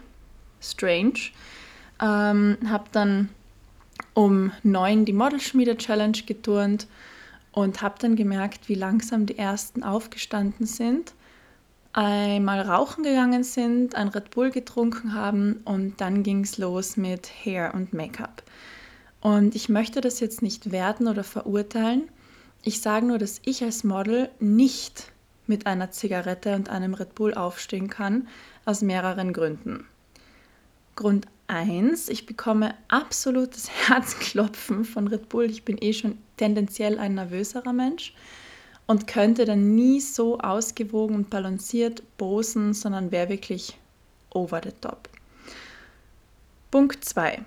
strange. 0.60 1.30
Ähm, 2.02 2.58
habe 2.68 2.84
dann 2.90 3.28
um 4.14 4.50
neun 4.64 5.04
die 5.04 5.12
Modelschmiede-Challenge 5.12 6.18
geturnt 6.26 6.88
und 7.62 7.82
habe 7.82 7.96
dann 7.98 8.14
gemerkt, 8.14 8.68
wie 8.68 8.74
langsam 8.74 9.26
die 9.26 9.36
ersten 9.36 9.82
aufgestanden 9.82 10.64
sind, 10.64 11.14
einmal 11.92 12.60
rauchen 12.60 13.02
gegangen 13.02 13.42
sind, 13.42 13.96
ein 13.96 14.06
Red 14.06 14.30
Bull 14.30 14.50
getrunken 14.52 15.14
haben 15.14 15.60
und 15.64 16.00
dann 16.00 16.22
ging 16.22 16.44
es 16.44 16.58
los 16.58 16.96
mit 16.96 17.28
Hair 17.44 17.74
und 17.74 17.92
Make-up. 17.92 18.44
Und 19.20 19.56
ich 19.56 19.68
möchte 19.68 20.00
das 20.00 20.20
jetzt 20.20 20.40
nicht 20.40 20.70
werten 20.70 21.08
oder 21.08 21.24
verurteilen. 21.24 22.08
Ich 22.62 22.80
sage 22.80 23.04
nur, 23.04 23.18
dass 23.18 23.40
ich 23.44 23.64
als 23.64 23.82
Model 23.82 24.28
nicht 24.38 25.10
mit 25.48 25.66
einer 25.66 25.90
Zigarette 25.90 26.54
und 26.54 26.68
einem 26.68 26.94
Red 26.94 27.16
Bull 27.16 27.34
aufstehen 27.34 27.88
kann, 27.88 28.28
aus 28.66 28.82
mehreren 28.82 29.32
Gründen. 29.32 29.84
Grund 30.94 31.26
1, 31.48 32.08
ich 32.08 32.26
bekomme 32.26 32.74
absolutes 32.88 33.68
Herzklopfen 33.88 34.84
von 34.84 35.08
Red 35.08 35.28
Bull. 35.28 35.50
Ich 35.50 35.64
bin 35.64 35.78
eh 35.80 35.92
schon 35.92 36.18
tendenziell 36.36 36.98
ein 36.98 37.14
nervöserer 37.14 37.72
Mensch 37.72 38.14
und 38.86 39.06
könnte 39.06 39.44
dann 39.44 39.74
nie 39.74 40.00
so 40.00 40.38
ausgewogen 40.38 41.16
und 41.16 41.30
balanciert 41.30 42.02
posen, 42.16 42.74
sondern 42.74 43.10
wäre 43.10 43.28
wirklich 43.28 43.76
over 44.30 44.60
the 44.62 44.72
top. 44.80 45.08
Punkt 46.70 47.04
2. 47.04 47.42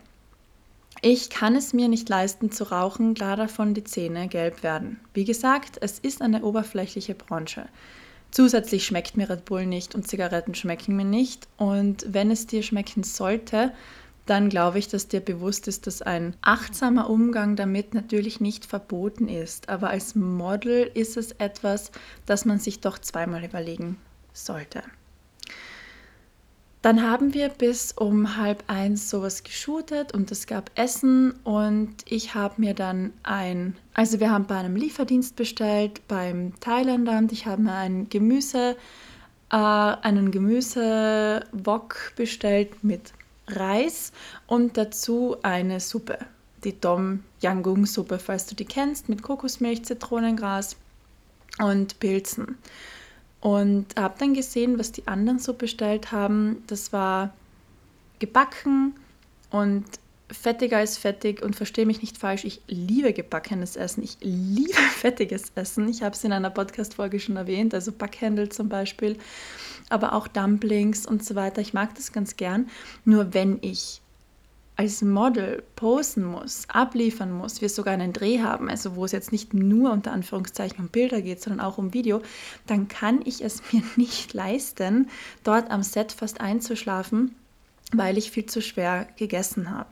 Ich 1.04 1.32
kann 1.32 1.56
es 1.56 1.74
mir 1.74 1.88
nicht 1.88 2.10
leisten 2.10 2.52
zu 2.52 2.66
rauchen, 2.66 3.16
klar 3.16 3.36
davon 3.36 3.74
die 3.74 3.84
Zähne 3.84 4.28
gelb 4.28 4.62
werden. 4.62 5.00
Wie 5.16 5.26
gesagt, 5.26 5.78
es 5.82 5.98
ist 5.98 6.22
eine 6.22 6.44
oberflächliche 6.44 7.16
Branche. 7.16 7.68
Zusätzlich 8.32 8.86
schmeckt 8.86 9.18
mir 9.18 9.30
Red 9.30 9.46
Bull 9.46 9.66
nicht 9.66 9.94
und 9.94 10.08
Zigaretten 10.08 10.56
schmecken 10.56 10.96
mir 10.96 11.06
nicht. 11.06 11.48
Und 11.58 12.06
wenn 12.08 12.32
es 12.32 12.48
dir 12.48 12.64
schmecken 12.64 13.04
sollte, 13.04 13.74
dann 14.26 14.48
glaube 14.48 14.80
ich, 14.80 14.88
dass 14.88 15.10
dir 15.10 15.20
bewusst 15.20 15.68
ist, 15.68 15.88
dass 15.88 16.02
ein 16.02 16.36
achtsamer 16.42 17.10
Umgang 17.10 17.58
damit 17.58 17.94
natürlich 17.94 18.40
nicht 18.40 18.66
verboten 18.66 19.28
ist. 19.28 19.68
Aber 19.68 19.90
als 19.90 20.16
Model 20.16 20.90
ist 20.94 21.18
es 21.18 21.34
etwas, 21.34 21.92
das 22.26 22.46
man 22.46 22.60
sich 22.60 22.80
doch 22.80 23.00
zweimal 23.00 23.44
überlegen 23.44 23.98
sollte. 24.34 24.84
Dann 26.82 27.04
haben 27.04 27.36
wir 27.36 27.50
bis 27.50 27.92
um 27.92 28.38
halb 28.38 28.64
eins 28.66 29.10
sowas 29.10 29.44
geshootet 29.44 30.14
und 30.14 30.32
es 30.32 30.48
gab 30.48 30.72
Essen 30.74 31.32
und 31.44 31.94
ich 32.06 32.34
habe 32.34 32.56
mir 32.58 32.74
dann 32.74 33.14
ein, 33.22 33.76
also 33.94 34.20
wir 34.20 34.32
haben 34.32 34.48
bei 34.48 34.58
einem 34.58 34.76
Lieferdienst 34.76 35.36
bestellt 35.36 36.02
beim 36.08 36.60
Thailänder 36.60 37.20
und 37.20 37.32
ich 37.32 37.46
habe 37.46 37.62
mir 37.62 37.74
ein 37.74 38.10
Gemüse, 38.10 38.76
äh, 39.52 39.56
einen 39.56 40.32
Gemüsewok 40.32 42.14
bestellt 42.16 42.84
mit 42.84 43.14
Reis 43.48 44.12
und 44.48 44.76
dazu 44.76 45.38
eine 45.44 45.80
Suppe, 45.80 46.18
die 46.64 46.80
Dom 46.80 47.24
Yangung 47.42 47.86
Suppe, 47.86 48.18
falls 48.18 48.48
du 48.48 48.56
die 48.56 48.66
kennst, 48.66 49.08
mit 49.08 49.22
Kokosmilch, 49.22 49.86
Zitronengras 49.86 50.78
und 51.60 52.00
Pilzen. 52.00 52.58
Und 53.42 53.88
habe 53.98 54.16
dann 54.20 54.34
gesehen, 54.34 54.80
was 54.80 54.92
die 54.92 55.08
anderen 55.08 55.40
so 55.40 55.54
bestellt 55.54 56.12
haben. 56.12 56.64
Das 56.68 56.94
war 56.94 57.34
gebacken 58.20 58.94
und 59.50 59.86
fettiger 60.32 60.78
als 60.78 60.98
fettig 60.98 61.42
und 61.42 61.56
verstehe 61.56 61.86
mich 61.86 62.02
nicht 62.02 62.18
falsch, 62.18 62.46
ich 62.46 62.62
liebe 62.68 63.14
gebackenes 63.14 63.76
Essen, 63.76 64.04
ich 64.04 64.18
liebe 64.22 64.74
fettiges 64.96 65.52
Essen. 65.56 65.90
Ich 65.90 66.04
habe 66.04 66.16
es 66.16 66.24
in 66.24 66.32
einer 66.32 66.50
Podcast-Folge 66.50 67.20
schon 67.20 67.36
erwähnt, 67.36 67.74
also 67.74 67.92
Backhändel 67.92 68.50
zum 68.50 68.70
Beispiel, 68.70 69.18
aber 69.90 70.14
auch 70.14 70.28
Dumplings 70.28 71.06
und 71.06 71.26
so 71.26 71.36
weiter. 71.36 71.62
Ich 71.62 71.74
mag 71.74 71.96
das 71.96 72.14
ganz 72.14 72.38
gern. 72.38 72.70
Nur 73.04 73.34
wenn 73.34 73.60
ich 73.62 74.02
als 74.76 75.02
Model 75.02 75.64
posen 75.76 76.24
muss, 76.24 76.66
abliefern 76.70 77.32
muss, 77.32 77.62
wir 77.62 77.70
sogar 77.70 77.94
einen 77.94 78.14
Dreh 78.14 78.42
haben, 78.42 78.70
also 78.70 78.96
wo 78.96 79.06
es 79.06 79.12
jetzt 79.12 79.32
nicht 79.32 79.54
nur 79.54 79.92
unter 79.92 80.12
Anführungszeichen 80.12 80.80
um 80.80 80.88
Bilder 80.88 81.22
geht, 81.22 81.42
sondern 81.42 81.60
auch 81.66 81.78
um 81.78 81.94
Video, 81.94 82.22
dann 82.68 82.88
kann 82.88 83.22
ich 83.24 83.44
es 83.44 83.62
mir 83.72 83.84
nicht 83.96 84.34
leisten, 84.34 85.10
dort 85.44 85.70
am 85.70 85.84
Set 85.84 86.12
fast 86.12 86.42
einzuschlafen, 86.42 87.36
weil 87.94 88.18
ich 88.18 88.32
viel 88.32 88.46
zu 88.46 88.62
schwer 88.62 89.08
gegessen 89.18 89.70
habe. 89.70 89.90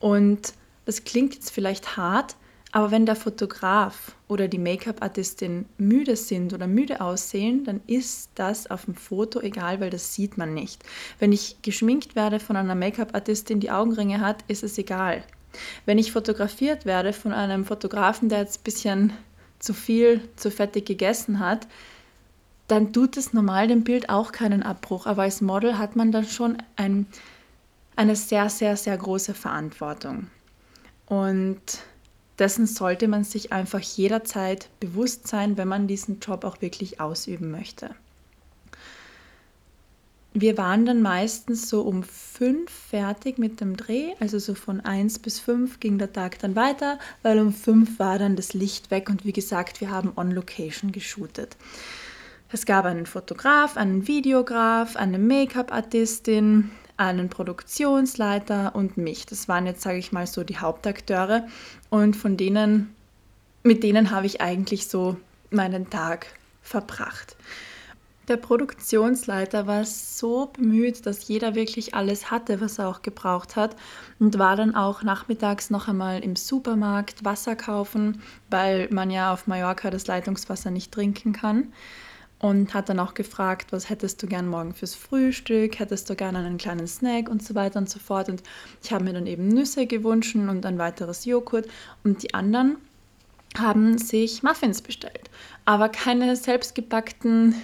Und 0.00 0.54
das 0.84 1.04
klingt 1.04 1.34
jetzt 1.34 1.50
vielleicht 1.50 1.96
hart, 1.96 2.36
aber 2.72 2.90
wenn 2.90 3.04
der 3.04 3.16
Fotograf 3.16 4.16
oder 4.28 4.48
die 4.48 4.58
Make-up-Artistin 4.58 5.66
müde 5.76 6.16
sind 6.16 6.54
oder 6.54 6.66
müde 6.66 7.02
aussehen, 7.02 7.64
dann 7.64 7.82
ist 7.86 8.30
das 8.34 8.70
auf 8.70 8.86
dem 8.86 8.94
Foto 8.94 9.40
egal, 9.40 9.78
weil 9.80 9.90
das 9.90 10.14
sieht 10.14 10.38
man 10.38 10.54
nicht. 10.54 10.82
Wenn 11.18 11.32
ich 11.32 11.60
geschminkt 11.60 12.16
werde 12.16 12.40
von 12.40 12.56
einer 12.56 12.74
Make-up-Artistin, 12.74 13.60
die 13.60 13.70
Augenringe 13.70 14.20
hat, 14.20 14.42
ist 14.48 14.62
es 14.62 14.78
egal. 14.78 15.22
Wenn 15.84 15.98
ich 15.98 16.12
fotografiert 16.12 16.86
werde 16.86 17.12
von 17.12 17.34
einem 17.34 17.66
Fotografen, 17.66 18.30
der 18.30 18.38
jetzt 18.38 18.60
ein 18.60 18.64
bisschen 18.64 19.12
zu 19.58 19.74
viel, 19.74 20.26
zu 20.36 20.50
fettig 20.50 20.86
gegessen 20.86 21.40
hat, 21.40 21.68
dann 22.68 22.94
tut 22.94 23.18
es 23.18 23.34
normal 23.34 23.68
dem 23.68 23.84
Bild 23.84 24.08
auch 24.08 24.32
keinen 24.32 24.62
Abbruch. 24.62 25.04
Aber 25.04 25.22
als 25.22 25.42
Model 25.42 25.76
hat 25.76 25.94
man 25.94 26.10
dann 26.10 26.24
schon 26.24 26.56
ein, 26.76 27.06
eine 27.96 28.16
sehr, 28.16 28.48
sehr, 28.48 28.78
sehr 28.78 28.96
große 28.96 29.34
Verantwortung. 29.34 30.28
Und 31.04 31.60
dessen 32.42 32.66
sollte 32.66 33.06
man 33.06 33.22
sich 33.22 33.52
einfach 33.52 33.78
jederzeit 33.78 34.68
bewusst 34.80 35.28
sein, 35.28 35.56
wenn 35.56 35.68
man 35.68 35.86
diesen 35.86 36.18
Job 36.18 36.42
auch 36.42 36.60
wirklich 36.60 37.00
ausüben 37.00 37.52
möchte. 37.52 37.90
Wir 40.34 40.58
waren 40.58 40.84
dann 40.84 41.02
meistens 41.02 41.68
so 41.68 41.82
um 41.82 42.02
fünf 42.02 42.68
fertig 42.68 43.38
mit 43.38 43.60
dem 43.60 43.76
Dreh, 43.76 44.14
also 44.18 44.40
so 44.40 44.56
von 44.56 44.80
eins 44.80 45.20
bis 45.20 45.38
fünf 45.38 45.78
ging 45.78 45.98
der 45.98 46.12
Tag 46.12 46.40
dann 46.40 46.56
weiter, 46.56 46.98
weil 47.22 47.38
um 47.38 47.52
fünf 47.52 48.00
war 48.00 48.18
dann 48.18 48.34
das 48.34 48.54
Licht 48.54 48.90
weg 48.90 49.08
und 49.08 49.24
wie 49.24 49.32
gesagt, 49.32 49.80
wir 49.80 49.92
haben 49.92 50.12
on 50.16 50.32
Location 50.32 50.90
geshootet. 50.90 51.56
Es 52.50 52.66
gab 52.66 52.86
einen 52.86 53.06
Fotograf, 53.06 53.76
einen 53.76 54.08
Videograf, 54.08 54.96
eine 54.96 55.20
Make-up-Artistin, 55.20 56.72
einen 56.96 57.28
Produktionsleiter 57.28 58.74
und 58.74 58.96
mich. 58.96 59.26
Das 59.26 59.48
waren 59.48 59.66
jetzt, 59.66 59.82
sage 59.82 59.98
ich 59.98 60.12
mal, 60.12 60.26
so 60.26 60.44
die 60.44 60.58
Hauptakteure 60.58 61.46
und 61.90 62.16
von 62.16 62.36
denen, 62.36 62.94
mit 63.62 63.82
denen 63.82 64.10
habe 64.10 64.26
ich 64.26 64.40
eigentlich 64.40 64.88
so 64.88 65.16
meinen 65.50 65.90
Tag 65.90 66.26
verbracht. 66.62 67.36
Der 68.28 68.36
Produktionsleiter 68.36 69.66
war 69.66 69.84
so 69.84 70.46
bemüht, 70.46 71.06
dass 71.06 71.26
jeder 71.26 71.56
wirklich 71.56 71.94
alles 71.94 72.30
hatte, 72.30 72.60
was 72.60 72.78
er 72.78 72.88
auch 72.88 73.02
gebraucht 73.02 73.56
hat 73.56 73.74
und 74.20 74.38
war 74.38 74.54
dann 74.54 74.76
auch 74.76 75.02
nachmittags 75.02 75.70
noch 75.70 75.88
einmal 75.88 76.20
im 76.22 76.36
Supermarkt 76.36 77.24
Wasser 77.24 77.56
kaufen, 77.56 78.22
weil 78.48 78.88
man 78.90 79.10
ja 79.10 79.32
auf 79.32 79.48
Mallorca 79.48 79.90
das 79.90 80.06
Leitungswasser 80.06 80.70
nicht 80.70 80.92
trinken 80.92 81.32
kann 81.32 81.72
und 82.42 82.74
hat 82.74 82.88
dann 82.88 82.98
auch 82.98 83.14
gefragt, 83.14 83.72
was 83.72 83.88
hättest 83.88 84.22
du 84.22 84.26
gern 84.26 84.48
morgen 84.48 84.74
fürs 84.74 84.96
Frühstück, 84.96 85.78
hättest 85.78 86.10
du 86.10 86.16
gern 86.16 86.36
einen 86.36 86.58
kleinen 86.58 86.88
Snack 86.88 87.30
und 87.30 87.42
so 87.42 87.54
weiter 87.54 87.78
und 87.78 87.88
so 87.88 88.00
fort. 88.00 88.28
Und 88.28 88.42
ich 88.82 88.92
habe 88.92 89.04
mir 89.04 89.12
dann 89.14 89.28
eben 89.28 89.48
Nüsse 89.48 89.86
gewünscht 89.86 90.34
und 90.34 90.66
ein 90.66 90.76
weiteres 90.76 91.24
Joghurt 91.24 91.68
und 92.02 92.22
die 92.22 92.34
anderen 92.34 92.76
haben 93.56 93.96
sich 93.96 94.42
Muffins 94.42 94.82
bestellt, 94.82 95.30
aber 95.66 95.88
keine 95.88 96.34
selbstgebackten 96.34 97.54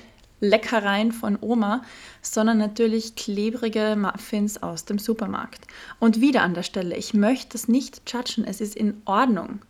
Leckereien 0.41 1.11
von 1.11 1.37
Oma, 1.41 1.83
sondern 2.23 2.59
natürlich 2.59 3.17
klebrige 3.17 3.97
Muffins 3.97 4.63
aus 4.63 4.85
dem 4.85 5.01
Supermarkt. 5.01 5.67
Und 5.99 6.21
wieder 6.21 6.43
an 6.43 6.55
der 6.55 6.63
Stelle, 6.63 6.97
ich 6.97 7.15
möchte 7.15 7.53
das 7.53 7.67
nicht 7.67 8.03
judgen, 8.09 8.45
es 8.45 8.61
ist 8.61 8.77
in 8.77 9.03
Ordnung. 9.07 9.61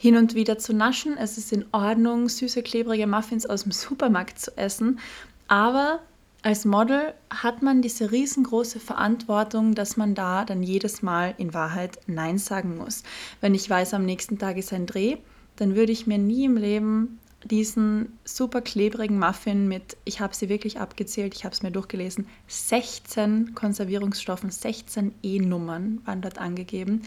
Hin 0.00 0.16
und 0.16 0.34
wieder 0.34 0.56
zu 0.56 0.72
naschen. 0.72 1.18
Es 1.18 1.36
ist 1.36 1.52
in 1.52 1.66
Ordnung, 1.72 2.30
süße, 2.30 2.62
klebrige 2.62 3.06
Muffins 3.06 3.44
aus 3.44 3.64
dem 3.64 3.72
Supermarkt 3.72 4.38
zu 4.38 4.56
essen. 4.56 4.98
Aber 5.46 6.00
als 6.40 6.64
Model 6.64 7.12
hat 7.28 7.60
man 7.60 7.82
diese 7.82 8.10
riesengroße 8.10 8.80
Verantwortung, 8.80 9.74
dass 9.74 9.98
man 9.98 10.14
da 10.14 10.46
dann 10.46 10.62
jedes 10.62 11.02
Mal 11.02 11.34
in 11.36 11.52
Wahrheit 11.52 11.98
Nein 12.06 12.38
sagen 12.38 12.78
muss. 12.78 13.02
Wenn 13.42 13.54
ich 13.54 13.68
weiß, 13.68 13.92
am 13.92 14.06
nächsten 14.06 14.38
Tag 14.38 14.56
ist 14.56 14.72
ein 14.72 14.86
Dreh, 14.86 15.18
dann 15.56 15.76
würde 15.76 15.92
ich 15.92 16.06
mir 16.06 16.16
nie 16.16 16.46
im 16.46 16.56
Leben 16.56 17.18
diesen 17.44 18.18
super 18.24 18.62
klebrigen 18.62 19.18
Muffin 19.18 19.68
mit, 19.68 19.98
ich 20.06 20.20
habe 20.20 20.34
sie 20.34 20.48
wirklich 20.48 20.80
abgezählt, 20.80 21.34
ich 21.34 21.44
habe 21.44 21.54
es 21.54 21.62
mir 21.62 21.72
durchgelesen, 21.72 22.26
16 22.48 23.54
Konservierungsstoffen, 23.54 24.50
16 24.50 25.14
E-Nummern 25.22 26.00
waren 26.06 26.22
dort 26.22 26.38
angegeben, 26.38 27.02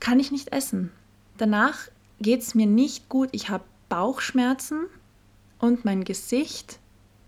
kann 0.00 0.18
ich 0.18 0.32
nicht 0.32 0.50
essen. 0.50 0.92
Danach 1.38 1.88
geht 2.20 2.42
es 2.42 2.54
mir 2.54 2.66
nicht 2.66 3.08
gut, 3.08 3.30
ich 3.32 3.48
habe 3.48 3.64
Bauchschmerzen 3.88 4.86
und 5.58 5.84
mein 5.84 6.04
Gesicht 6.04 6.78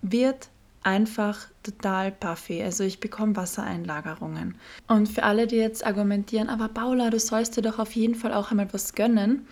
wird 0.03 0.51
einfach 0.83 1.47
total 1.63 2.11
puffy. 2.11 2.63
Also 2.63 2.85
ich 2.85 3.01
bekomme 3.01 3.37
Wassereinlagerungen. 3.37 4.57
Und 4.89 5.09
für 5.09 5.23
alle, 5.23 5.47
die 5.47 5.57
jetzt 5.57 5.85
argumentieren, 5.85 6.49
aber 6.49 6.69
Paula, 6.69 7.11
du 7.11 7.19
sollst 7.19 7.57
dir 7.57 7.63
doch 7.63 7.79
auf 7.79 7.93
jeden 7.93 8.15
Fall 8.15 8.33
auch 8.33 8.51
einmal 8.51 8.73
was 8.73 8.95
gönnen, 8.95 9.47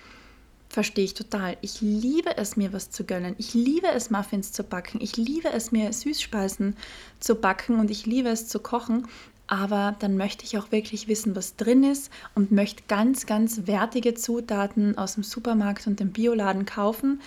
verstehe 0.68 1.04
ich 1.04 1.14
total. 1.14 1.56
Ich 1.60 1.80
liebe 1.80 2.36
es, 2.36 2.56
mir 2.56 2.72
was 2.72 2.90
zu 2.90 3.04
gönnen. 3.04 3.34
Ich 3.38 3.54
liebe 3.54 3.88
es, 3.88 4.10
Muffins 4.10 4.52
zu 4.52 4.64
backen. 4.64 5.00
Ich 5.00 5.16
liebe 5.16 5.48
es, 5.50 5.72
mir 5.72 5.92
Süßspeisen 5.92 6.76
zu 7.20 7.34
backen 7.34 7.78
und 7.78 7.90
ich 7.90 8.06
liebe 8.06 8.28
es 8.28 8.48
zu 8.48 8.58
kochen. 8.58 9.06
Aber 9.48 9.96
dann 9.98 10.18
möchte 10.18 10.44
ich 10.44 10.58
auch 10.58 10.70
wirklich 10.70 11.08
wissen, 11.08 11.34
was 11.34 11.56
drin 11.56 11.82
ist 11.82 12.12
und 12.34 12.52
möchte 12.52 12.82
ganz, 12.86 13.24
ganz 13.24 13.66
wertige 13.66 14.14
Zutaten 14.14 14.96
aus 14.98 15.14
dem 15.14 15.24
Supermarkt 15.24 15.86
und 15.86 16.00
dem 16.00 16.12
Bioladen 16.12 16.66
kaufen, 16.66 17.22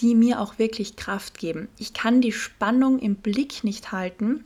die 0.00 0.16
mir 0.16 0.40
auch 0.40 0.58
wirklich 0.58 0.96
Kraft 0.96 1.38
geben. 1.38 1.68
Ich 1.78 1.94
kann 1.94 2.20
die 2.20 2.32
Spannung 2.32 2.98
im 2.98 3.14
Blick 3.14 3.62
nicht 3.62 3.92
halten. 3.92 4.42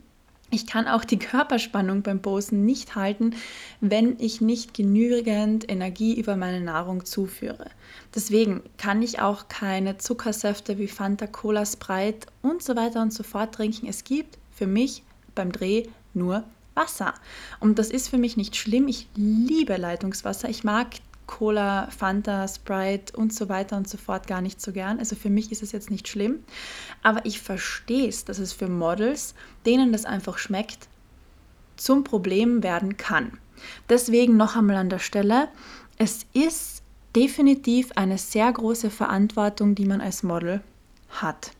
Ich 0.51 0.67
kann 0.67 0.87
auch 0.87 1.03
die 1.03 1.17
Körperspannung 1.19 2.03
beim 2.03 2.21
Posen 2.21 2.63
nicht 2.63 2.95
halten, 2.95 3.35
wenn 3.81 4.19
ich 4.19 4.39
nicht 4.39 4.75
genügend 4.75 5.67
Energie 5.67 6.13
über 6.13 6.35
meine 6.35 6.61
Nahrung 6.61 7.05
zuführe. 7.05 7.71
Deswegen 8.13 8.61
kann 8.77 9.01
ich 9.01 9.19
auch 9.19 9.47
keine 9.47 9.97
Zuckersäfte 9.97 10.77
wie 10.77 10.87
Fanta, 10.87 11.25
Cola, 11.25 11.65
Sprite 11.65 12.27
und 12.43 12.61
so 12.61 12.75
weiter 12.75 13.01
und 13.01 13.13
so 13.13 13.23
fort 13.23 13.55
trinken. 13.55 13.87
Es 13.87 14.03
gibt 14.03 14.37
für 14.51 14.67
mich 14.67 15.01
beim 15.33 15.51
Dreh 15.51 15.87
nur 16.13 16.43
Wasser. 16.75 17.13
Und 17.59 17.79
das 17.79 17.89
ist 17.89 18.09
für 18.09 18.17
mich 18.17 18.37
nicht 18.37 18.55
schlimm. 18.55 18.87
Ich 18.87 19.07
liebe 19.15 19.77
Leitungswasser. 19.77 20.49
Ich 20.49 20.63
mag 20.63 20.87
Cola, 21.27 21.89
Fanta, 21.89 22.47
Sprite 22.47 23.15
und 23.17 23.33
so 23.33 23.49
weiter 23.49 23.77
und 23.77 23.89
so 23.89 23.97
fort 23.97 24.27
gar 24.27 24.41
nicht 24.41 24.61
so 24.61 24.71
gern. 24.71 24.99
Also 24.99 25.15
für 25.15 25.29
mich 25.29 25.51
ist 25.51 25.63
es 25.63 25.71
jetzt 25.71 25.89
nicht 25.89 26.07
schlimm. 26.07 26.43
Aber 27.03 27.25
ich 27.25 27.41
verstehe 27.41 28.07
es, 28.07 28.25
dass 28.25 28.39
es 28.39 28.53
für 28.53 28.67
Models, 28.67 29.33
denen 29.65 29.91
das 29.91 30.05
einfach 30.05 30.37
schmeckt, 30.37 30.87
zum 31.77 32.03
Problem 32.03 32.63
werden 32.63 32.97
kann. 32.97 33.39
Deswegen 33.89 34.37
noch 34.37 34.55
einmal 34.55 34.77
an 34.77 34.89
der 34.89 34.99
Stelle, 34.99 35.47
es 35.97 36.25
ist 36.33 36.83
definitiv 37.15 37.91
eine 37.95 38.17
sehr 38.17 38.51
große 38.51 38.89
Verantwortung, 38.89 39.75
die 39.75 39.85
man 39.85 40.01
als 40.01 40.23
Model 40.23 40.61
hat. 41.09 41.51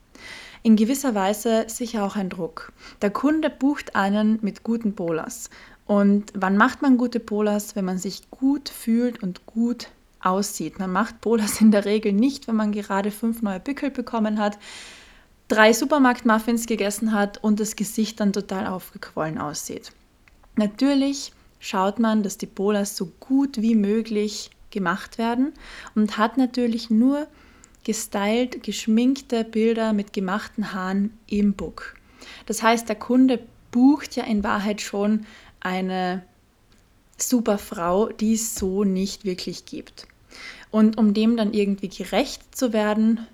In 0.66 0.76
gewisser 0.76 1.14
Weise 1.14 1.66
sicher 1.68 2.04
auch 2.04 2.16
ein 2.16 2.32
Druck. 2.32 2.74
Der 3.04 3.12
Kunde 3.12 3.52
bucht 3.52 3.96
einen 3.96 4.40
mit 4.42 4.64
guten 4.64 4.96
Bolas 4.96 5.52
und 5.86 6.34
wann 6.34 6.58
macht 6.58 6.82
man 6.82 6.98
gute 6.98 7.20
Polars? 7.20 7.76
Wenn 7.76 7.86
man 7.86 8.00
sich 8.00 8.32
gut 8.32 8.70
fühlt 8.70 9.22
und 9.22 9.46
gut 9.46 9.90
aussieht. 10.22 10.80
Man 10.80 10.92
macht 10.92 11.22
Polars 11.22 11.62
in 11.62 11.70
der 11.70 11.86
Regel 11.86 12.14
nicht, 12.14 12.48
wenn 12.48 12.56
man 12.56 12.72
gerade 12.72 13.12
fünf 13.12 13.44
neue 13.44 13.60
Pickel 13.60 13.92
bekommen 13.92 14.40
hat, 14.40 14.58
drei 15.50 15.72
Supermarktmuffins 15.72 16.66
gegessen 16.66 17.14
hat 17.14 17.44
und 17.44 17.60
das 17.60 17.76
Gesicht 17.76 18.20
dann 18.20 18.34
total 18.34 18.66
aufgequollen 18.66 19.38
aussieht. 19.38 19.92
Natürlich 20.56 21.32
schaut 21.60 22.00
man, 22.00 22.24
dass 22.24 22.40
die 22.40 22.48
Polars 22.48 22.98
so 22.98 23.12
gut 23.20 23.62
wie 23.62 23.76
möglich 23.76 24.50
gemacht 24.72 25.20
werden 25.20 25.54
und 25.94 26.18
hat 26.18 26.38
natürlich 26.38 26.90
nur 26.90 27.28
gestylt, 27.86 28.64
geschminkte 28.64 29.46
Bilder 29.46 29.94
mit 29.94 30.12
gemachten 30.12 30.74
Haaren 30.74 31.18
im 31.28 31.54
Book. 31.54 31.96
Das 32.48 32.62
heißt, 32.62 32.90
der 32.90 32.98
Kunde 32.98 33.40
bucht 33.72 34.18
ja 34.18 34.26
in 34.26 34.44
Wahrheit 34.44 34.82
schon 34.82 35.26
eine 35.62 36.24
super 37.18 37.58
Frau, 37.58 38.10
die 38.10 38.34
es 38.34 38.56
so 38.56 38.84
nicht 38.84 39.24
wirklich 39.24 39.66
gibt. 39.66 40.08
Und 40.72 40.98
um 40.98 41.14
dem 41.14 41.38
dann 41.38 41.54
irgendwie 41.54 41.88
gerecht 41.88 42.56
zu 42.56 42.74
werden, 42.74 43.26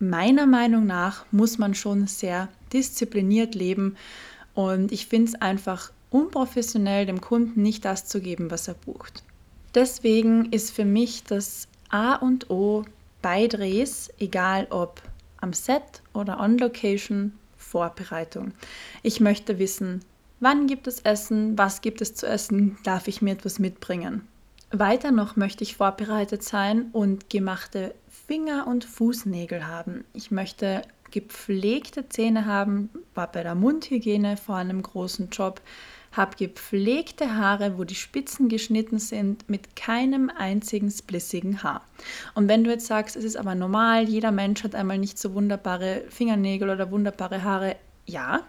meiner 0.00 0.46
Meinung 0.46 0.86
nach 0.86 1.24
muss 1.30 1.58
man 1.58 1.74
schon 1.74 2.06
sehr 2.06 2.48
diszipliniert 2.72 3.54
leben. 3.54 3.96
Und 4.54 4.90
ich 4.90 5.06
finde 5.06 5.32
es 5.32 5.40
einfach 5.40 5.92
unprofessionell, 6.10 7.06
dem 7.06 7.20
Kunden 7.20 7.62
nicht 7.62 7.84
das 7.84 8.06
zu 8.06 8.20
geben, 8.20 8.50
was 8.50 8.66
er 8.66 8.74
bucht. 8.74 9.22
Deswegen 9.74 10.46
ist 10.50 10.70
für 10.70 10.84
mich 10.84 11.24
das 11.24 11.68
A 11.90 12.14
und 12.14 12.50
O 12.50 12.84
bei 13.28 14.10
egal 14.18 14.66
ob 14.70 15.02
am 15.40 15.52
Set 15.52 16.02
oder 16.14 16.40
on 16.40 16.58
Location, 16.58 17.32
Vorbereitung. 17.56 18.52
Ich 19.02 19.20
möchte 19.20 19.58
wissen, 19.58 20.00
Wann 20.40 20.68
gibt 20.68 20.86
es 20.86 21.00
Essen? 21.00 21.58
Was 21.58 21.80
gibt 21.80 22.00
es 22.00 22.14
zu 22.14 22.26
essen? 22.26 22.78
Darf 22.84 23.08
ich 23.08 23.22
mir 23.22 23.32
etwas 23.32 23.58
mitbringen? 23.58 24.28
Weiter 24.70 25.10
noch 25.10 25.34
möchte 25.34 25.64
ich 25.64 25.76
vorbereitet 25.76 26.44
sein 26.44 26.90
und 26.92 27.28
gemachte 27.28 27.94
Finger- 28.08 28.66
und 28.68 28.84
Fußnägel 28.84 29.66
haben. 29.66 30.04
Ich 30.12 30.30
möchte 30.30 30.82
gepflegte 31.10 32.08
Zähne 32.08 32.46
haben, 32.46 32.90
war 33.14 33.32
bei 33.32 33.42
der 33.42 33.54
Mundhygiene 33.54 34.36
vor 34.36 34.56
einem 34.56 34.82
großen 34.82 35.30
Job, 35.30 35.60
habe 36.12 36.36
gepflegte 36.36 37.36
Haare, 37.36 37.78
wo 37.78 37.84
die 37.84 37.94
Spitzen 37.94 38.48
geschnitten 38.48 38.98
sind, 38.98 39.48
mit 39.48 39.76
keinem 39.76 40.30
einzigen 40.30 40.90
splissigen 40.90 41.62
Haar. 41.62 41.84
Und 42.34 42.48
wenn 42.48 42.64
du 42.64 42.70
jetzt 42.70 42.86
sagst, 42.86 43.16
es 43.16 43.24
ist 43.24 43.36
aber 43.36 43.54
normal, 43.54 44.08
jeder 44.08 44.32
Mensch 44.32 44.64
hat 44.64 44.74
einmal 44.74 44.98
nicht 44.98 45.18
so 45.18 45.34
wunderbare 45.34 46.04
Fingernägel 46.08 46.70
oder 46.70 46.90
wunderbare 46.90 47.42
Haare, 47.42 47.76
ja, 48.06 48.42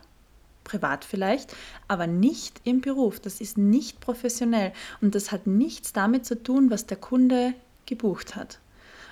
privat 0.64 1.04
vielleicht, 1.04 1.56
aber 1.88 2.08
nicht 2.08 2.62
im 2.64 2.82
Beruf. 2.82 3.20
Das 3.20 3.42
ist 3.42 3.58
nicht 3.58 4.00
professionell 4.00 4.72
und 5.02 5.16
das 5.16 5.32
hat 5.32 5.48
nichts 5.48 5.94
damit 5.94 6.26
zu 6.26 6.42
tun, 6.42 6.70
was 6.70 6.86
der 6.86 6.98
Kunde 6.98 7.54
gebucht 7.86 8.36
hat. 8.36 8.60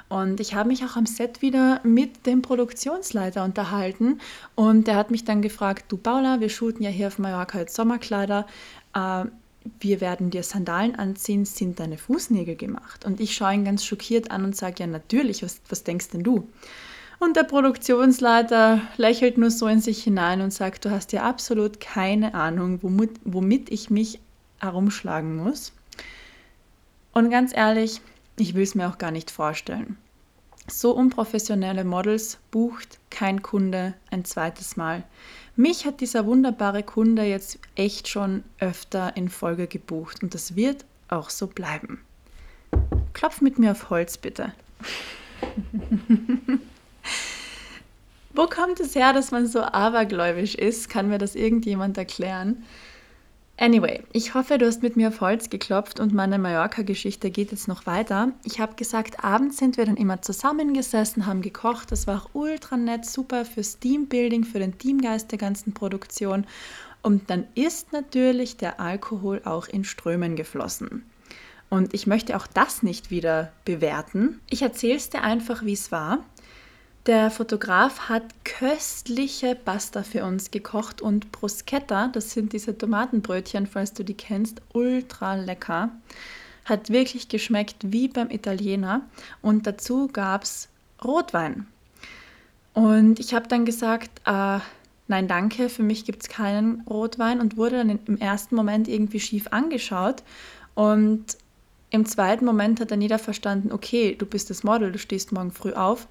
Und 0.10 0.40
ich 0.40 0.56
habe 0.56 0.70
mich 0.70 0.86
auch 0.86 0.96
am 0.96 1.06
Set 1.06 1.42
wieder 1.42 1.82
mit 1.84 2.26
dem 2.26 2.42
Produktionsleiter 2.42 3.44
unterhalten 3.44 4.22
und 4.56 4.88
der 4.88 4.96
hat 4.96 5.12
mich 5.12 5.26
dann 5.26 5.42
gefragt, 5.42 5.86
du 5.90 5.98
Paula, 5.98 6.40
wir 6.40 6.50
shooten 6.50 6.82
ja 6.82 6.90
hier 6.90 7.08
auf 7.08 7.20
Mallorca 7.20 7.60
jetzt 7.60 7.76
Sommerkleider, 7.76 8.48
äh, 8.94 9.26
wir 9.82 10.00
werden 10.00 10.30
dir 10.30 10.44
Sandalen 10.44 10.96
anziehen, 10.96 11.44
sind 11.44 11.82
deine 11.82 11.98
Fußnägel 11.98 12.56
gemacht? 12.56 13.04
Und 13.04 13.20
ich 13.20 13.36
schaue 13.36 13.54
ihn 13.54 13.66
ganz 13.66 13.84
schockiert 13.84 14.32
an 14.32 14.46
und 14.46 14.56
sage, 14.56 14.76
ja 14.80 14.88
natürlich, 14.88 15.44
was, 15.44 15.60
was 15.68 15.84
denkst 15.84 16.10
denn 16.10 16.24
du? 16.24 16.48
Und 17.20 17.36
der 17.36 17.44
Produktionsleiter 17.44 18.82
lächelt 18.98 19.38
nur 19.38 19.50
so 19.50 19.68
in 19.68 19.82
sich 19.82 20.04
hinein 20.04 20.42
und 20.42 20.54
sagt, 20.54 20.86
du 20.86 20.92
hast 20.92 21.12
ja 21.14 21.24
absolut 21.24 21.80
keine 21.80 22.34
Ahnung, 22.36 22.80
womit, 22.84 23.20
womit 23.26 23.72
ich 23.72 23.90
mich 23.90 24.20
herumschlagen 24.60 25.36
muss. 25.36 25.74
Und 27.14 27.32
ganz 27.32 27.56
ehrlich, 27.56 28.02
ich 28.38 28.54
will 28.54 28.64
es 28.64 28.76
mir 28.76 28.88
auch 28.88 28.98
gar 28.98 29.12
nicht 29.12 29.32
vorstellen. 29.32 29.98
So 30.70 30.92
unprofessionelle 30.92 31.84
Models 31.86 32.40
bucht 32.52 33.00
kein 33.10 33.42
Kunde 33.42 33.94
ein 34.12 34.26
zweites 34.26 34.76
Mal. 34.76 35.04
Mich 35.56 35.86
hat 35.86 36.02
dieser 36.02 36.26
wunderbare 36.26 36.84
Kunde 36.84 37.24
jetzt 37.24 37.58
echt 37.76 38.10
schon 38.10 38.44
öfter 38.60 39.16
in 39.16 39.30
Folge 39.30 39.68
gebucht 39.68 40.22
und 40.22 40.34
das 40.34 40.56
wird 40.56 40.86
auch 41.08 41.30
so 41.30 41.48
bleiben. 41.48 42.02
Klopf 43.14 43.42
mit 43.42 43.58
mir 43.58 43.72
auf 43.72 43.90
Holz 43.90 44.18
bitte. 44.18 44.54
Wo 48.34 48.46
kommt 48.46 48.80
es 48.80 48.94
her, 48.94 49.14
dass 49.14 49.32
man 49.32 49.48
so 49.48 49.62
abergläubisch 49.62 50.54
ist? 50.54 50.90
Kann 50.90 51.08
mir 51.08 51.18
das 51.18 51.34
irgendjemand 51.34 51.98
erklären? 51.98 52.64
Anyway, 53.60 54.04
ich 54.14 54.36
hoffe, 54.36 54.60
du 54.60 54.68
hast 54.68 54.84
mit 54.84 54.98
mir 54.98 55.08
auf 55.08 55.20
Holz 55.20 55.50
geklopft 55.50 56.00
und 56.00 56.14
meine 56.14 56.38
Mallorca-Geschichte 56.38 57.32
geht 57.32 57.52
jetzt 57.52 57.68
noch 57.68 57.88
weiter. 57.88 58.32
Ich 58.44 58.60
habe 58.60 58.76
gesagt, 58.76 59.24
abends 59.24 59.58
sind 59.58 59.78
wir 59.78 59.86
dann 59.88 59.98
immer 59.98 60.22
zusammengesessen, 60.22 61.26
haben 61.26 61.42
gekocht. 61.42 61.92
Das 61.92 62.06
war 62.06 62.22
auch 62.22 62.30
ultra 62.34 62.78
nett, 62.78 63.08
super 63.08 63.46
fürs 63.46 63.80
Teambuilding, 63.80 64.44
für 64.44 64.60
den 64.60 64.78
Teamgeist 64.78 65.32
der 65.32 65.40
ganzen 65.40 65.74
Produktion. 65.74 66.46
Und 67.02 67.32
dann 67.32 67.48
ist 67.56 67.94
natürlich 67.94 68.58
der 68.58 68.80
Alkohol 68.80 69.42
auch 69.44 69.68
in 69.68 69.84
Strömen 69.84 70.36
geflossen. 70.36 71.04
Und 71.70 71.96
ich 71.96 72.06
möchte 72.06 72.38
auch 72.38 72.46
das 72.46 72.84
nicht 72.84 73.10
wieder 73.10 73.52
bewerten. 73.66 74.40
Ich 74.52 74.62
erzähle 74.62 74.98
es 74.98 75.10
dir 75.10 75.24
einfach, 75.24 75.66
wie 75.66 75.74
es 75.74 75.92
war. 75.92 76.24
Der 77.08 77.32
Fotograf 77.32 78.10
hat 78.10 78.24
köstliche 78.44 79.56
Pasta 79.56 80.04
für 80.04 80.26
uns 80.26 80.52
gekocht 80.52 81.02
und 81.02 81.32
Bruschetta, 81.32 82.10
das 82.10 82.32
sind 82.32 82.52
diese 82.52 82.78
Tomatenbrötchen, 82.78 83.66
falls 83.66 83.94
du 83.94 84.04
die 84.04 84.14
kennst, 84.14 84.62
ultra 84.74 85.36
lecker, 85.36 85.90
Hat 86.66 86.90
wirklich 86.90 87.30
geschmeckt 87.30 87.78
wie 87.94 88.10
beim 88.10 88.30
Italiener. 88.30 89.04
Und 89.42 89.66
dazu 89.68 90.10
gab 90.12 90.44
es 90.44 90.68
Rotwein. 91.02 91.66
Und 92.74 93.22
ich 93.22 93.34
habe 93.34 93.48
dann 93.48 93.64
gesagt, 93.64 94.12
äh, 94.26 94.60
nein, 95.08 95.30
danke, 95.30 95.70
für 95.70 95.84
mich 95.84 96.04
gibt 96.04 96.24
es 96.24 96.30
keinen 96.30 96.82
Rotwein 96.82 97.40
und 97.40 97.56
wurde 97.56 97.78
dann 97.78 98.00
im 98.06 98.18
ersten 98.18 98.54
Moment 98.54 98.90
irgendwie 98.90 99.22
schief 99.22 99.48
angeschaut. 99.52 100.24
Und 100.76 101.38
im 101.90 102.06
zweiten 102.06 102.44
Moment 102.44 102.82
hat 102.82 102.92
dann 102.92 103.02
jeder 103.02 103.20
verstanden, 103.20 103.72
okay, 103.72 104.16
du 104.16 104.26
bist 104.26 104.50
das 104.50 104.64
Model, 104.64 104.92
du 104.92 105.00
stehst 105.00 105.32
morgen 105.32 105.52
früh 105.52 105.74
auf, 105.74 106.08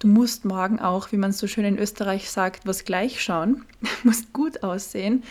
du 0.00 0.08
musst 0.08 0.44
morgen 0.44 0.80
auch, 0.80 1.12
wie 1.12 1.16
man 1.16 1.32
so 1.32 1.46
schön 1.46 1.64
in 1.64 1.78
Österreich 1.78 2.30
sagt, 2.30 2.66
was 2.66 2.84
gleich 2.84 3.22
schauen, 3.22 3.64
musst 4.02 4.32
gut 4.32 4.62
aussehen. 4.64 5.22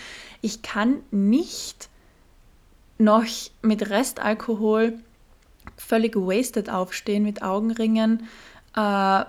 Ich 0.42 0.62
kann 0.62 1.02
nicht 1.12 1.90
noch 2.98 3.26
mit 3.62 3.90
Restalkohol 3.90 5.00
völlig 5.76 6.16
wasted 6.16 6.70
aufstehen, 6.70 7.24
mit 7.24 7.42
Augenringen, 7.42 8.28
äh, 8.76 8.80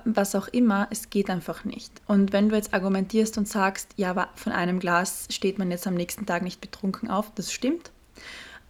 was 0.04 0.34
auch 0.34 0.48
immer, 0.48 0.86
es 0.90 1.10
geht 1.10 1.30
einfach 1.30 1.64
nicht. 1.64 1.92
Und 2.06 2.32
wenn 2.32 2.48
du 2.48 2.56
jetzt 2.56 2.74
argumentierst 2.74 3.38
und 3.38 3.48
sagst, 3.48 3.88
ja, 3.96 4.28
von 4.34 4.52
einem 4.52 4.78
Glas 4.78 5.26
steht 5.30 5.58
man 5.58 5.70
jetzt 5.70 5.86
am 5.86 5.94
nächsten 5.94 6.26
Tag 6.26 6.42
nicht 6.42 6.60
betrunken 6.60 7.10
auf, 7.10 7.32
das 7.34 7.52
stimmt. 7.52 7.90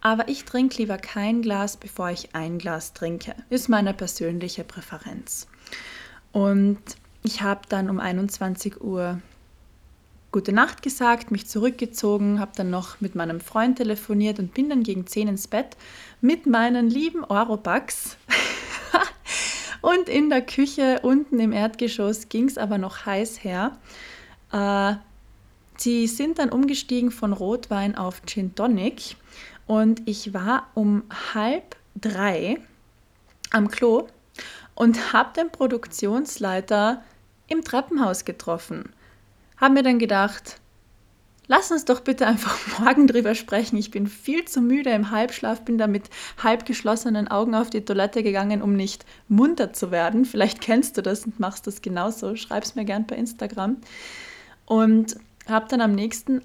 Aber 0.01 0.27
ich 0.27 0.45
trinke 0.45 0.77
lieber 0.77 0.97
kein 0.97 1.43
Glas, 1.43 1.77
bevor 1.77 2.09
ich 2.09 2.33
ein 2.33 2.57
Glas 2.57 2.93
trinke. 2.93 3.35
Ist 3.49 3.69
meine 3.69 3.93
persönliche 3.93 4.63
Präferenz. 4.63 5.47
Und 6.31 6.79
ich 7.23 7.43
habe 7.43 7.61
dann 7.69 7.89
um 7.89 7.99
21 7.99 8.81
Uhr 8.81 9.21
gute 10.31 10.53
Nacht 10.53 10.81
gesagt, 10.81 11.29
mich 11.29 11.47
zurückgezogen, 11.47 12.39
habe 12.39 12.51
dann 12.55 12.69
noch 12.69 13.01
mit 13.01 13.15
meinem 13.15 13.41
Freund 13.41 13.77
telefoniert 13.77 14.39
und 14.39 14.53
bin 14.53 14.69
dann 14.69 14.83
gegen 14.83 15.05
10 15.05 15.27
ins 15.27 15.47
Bett 15.47 15.75
mit 16.21 16.45
meinen 16.47 16.89
lieben 16.89 17.23
Eurobucks. 17.23 18.17
und 19.81 20.07
in 20.07 20.29
der 20.29 20.41
Küche 20.41 21.01
unten 21.03 21.39
im 21.39 21.51
Erdgeschoss 21.51 22.29
ging 22.29 22.45
es 22.45 22.57
aber 22.57 22.77
noch 22.77 23.05
heiß 23.05 23.43
her. 23.43 23.77
Äh, 24.51 24.95
sie 25.77 26.07
sind 26.07 26.39
dann 26.39 26.49
umgestiegen 26.49 27.11
von 27.11 27.33
Rotwein 27.33 27.95
auf 27.95 28.21
Gin 28.25 28.55
Tonic 28.55 29.17
und 29.71 30.01
ich 30.05 30.33
war 30.33 30.67
um 30.73 31.03
halb 31.33 31.77
drei 31.95 32.57
am 33.51 33.69
Klo 33.69 34.05
und 34.75 35.13
habe 35.13 35.31
den 35.31 35.49
Produktionsleiter 35.49 37.01
im 37.47 37.63
Treppenhaus 37.63 38.25
getroffen. 38.25 38.91
Habe 39.55 39.75
mir 39.75 39.83
dann 39.83 39.97
gedacht, 39.97 40.59
lass 41.47 41.71
uns 41.71 41.85
doch 41.85 42.01
bitte 42.01 42.27
einfach 42.27 42.57
morgen 42.79 43.07
drüber 43.07 43.33
sprechen. 43.33 43.77
Ich 43.77 43.91
bin 43.91 44.07
viel 44.07 44.43
zu 44.43 44.59
müde 44.59 44.89
im 44.89 45.09
Halbschlaf, 45.09 45.61
bin 45.61 45.77
da 45.77 45.87
mit 45.87 46.09
halb 46.43 46.65
geschlossenen 46.65 47.29
Augen 47.29 47.55
auf 47.55 47.69
die 47.69 47.85
Toilette 47.85 48.23
gegangen, 48.23 48.61
um 48.61 48.73
nicht 48.75 49.05
munter 49.29 49.71
zu 49.71 49.89
werden. 49.89 50.25
Vielleicht 50.25 50.59
kennst 50.59 50.97
du 50.97 51.01
das 51.01 51.25
und 51.25 51.39
machst 51.39 51.65
das 51.65 51.81
genauso. 51.81 52.35
Schreib 52.35 52.63
es 52.63 52.75
mir 52.75 52.83
gern 52.83 53.07
per 53.07 53.15
Instagram. 53.15 53.77
Und 54.65 55.15
habe 55.47 55.69
dann 55.69 55.79
am 55.79 55.93
nächsten 55.93 56.41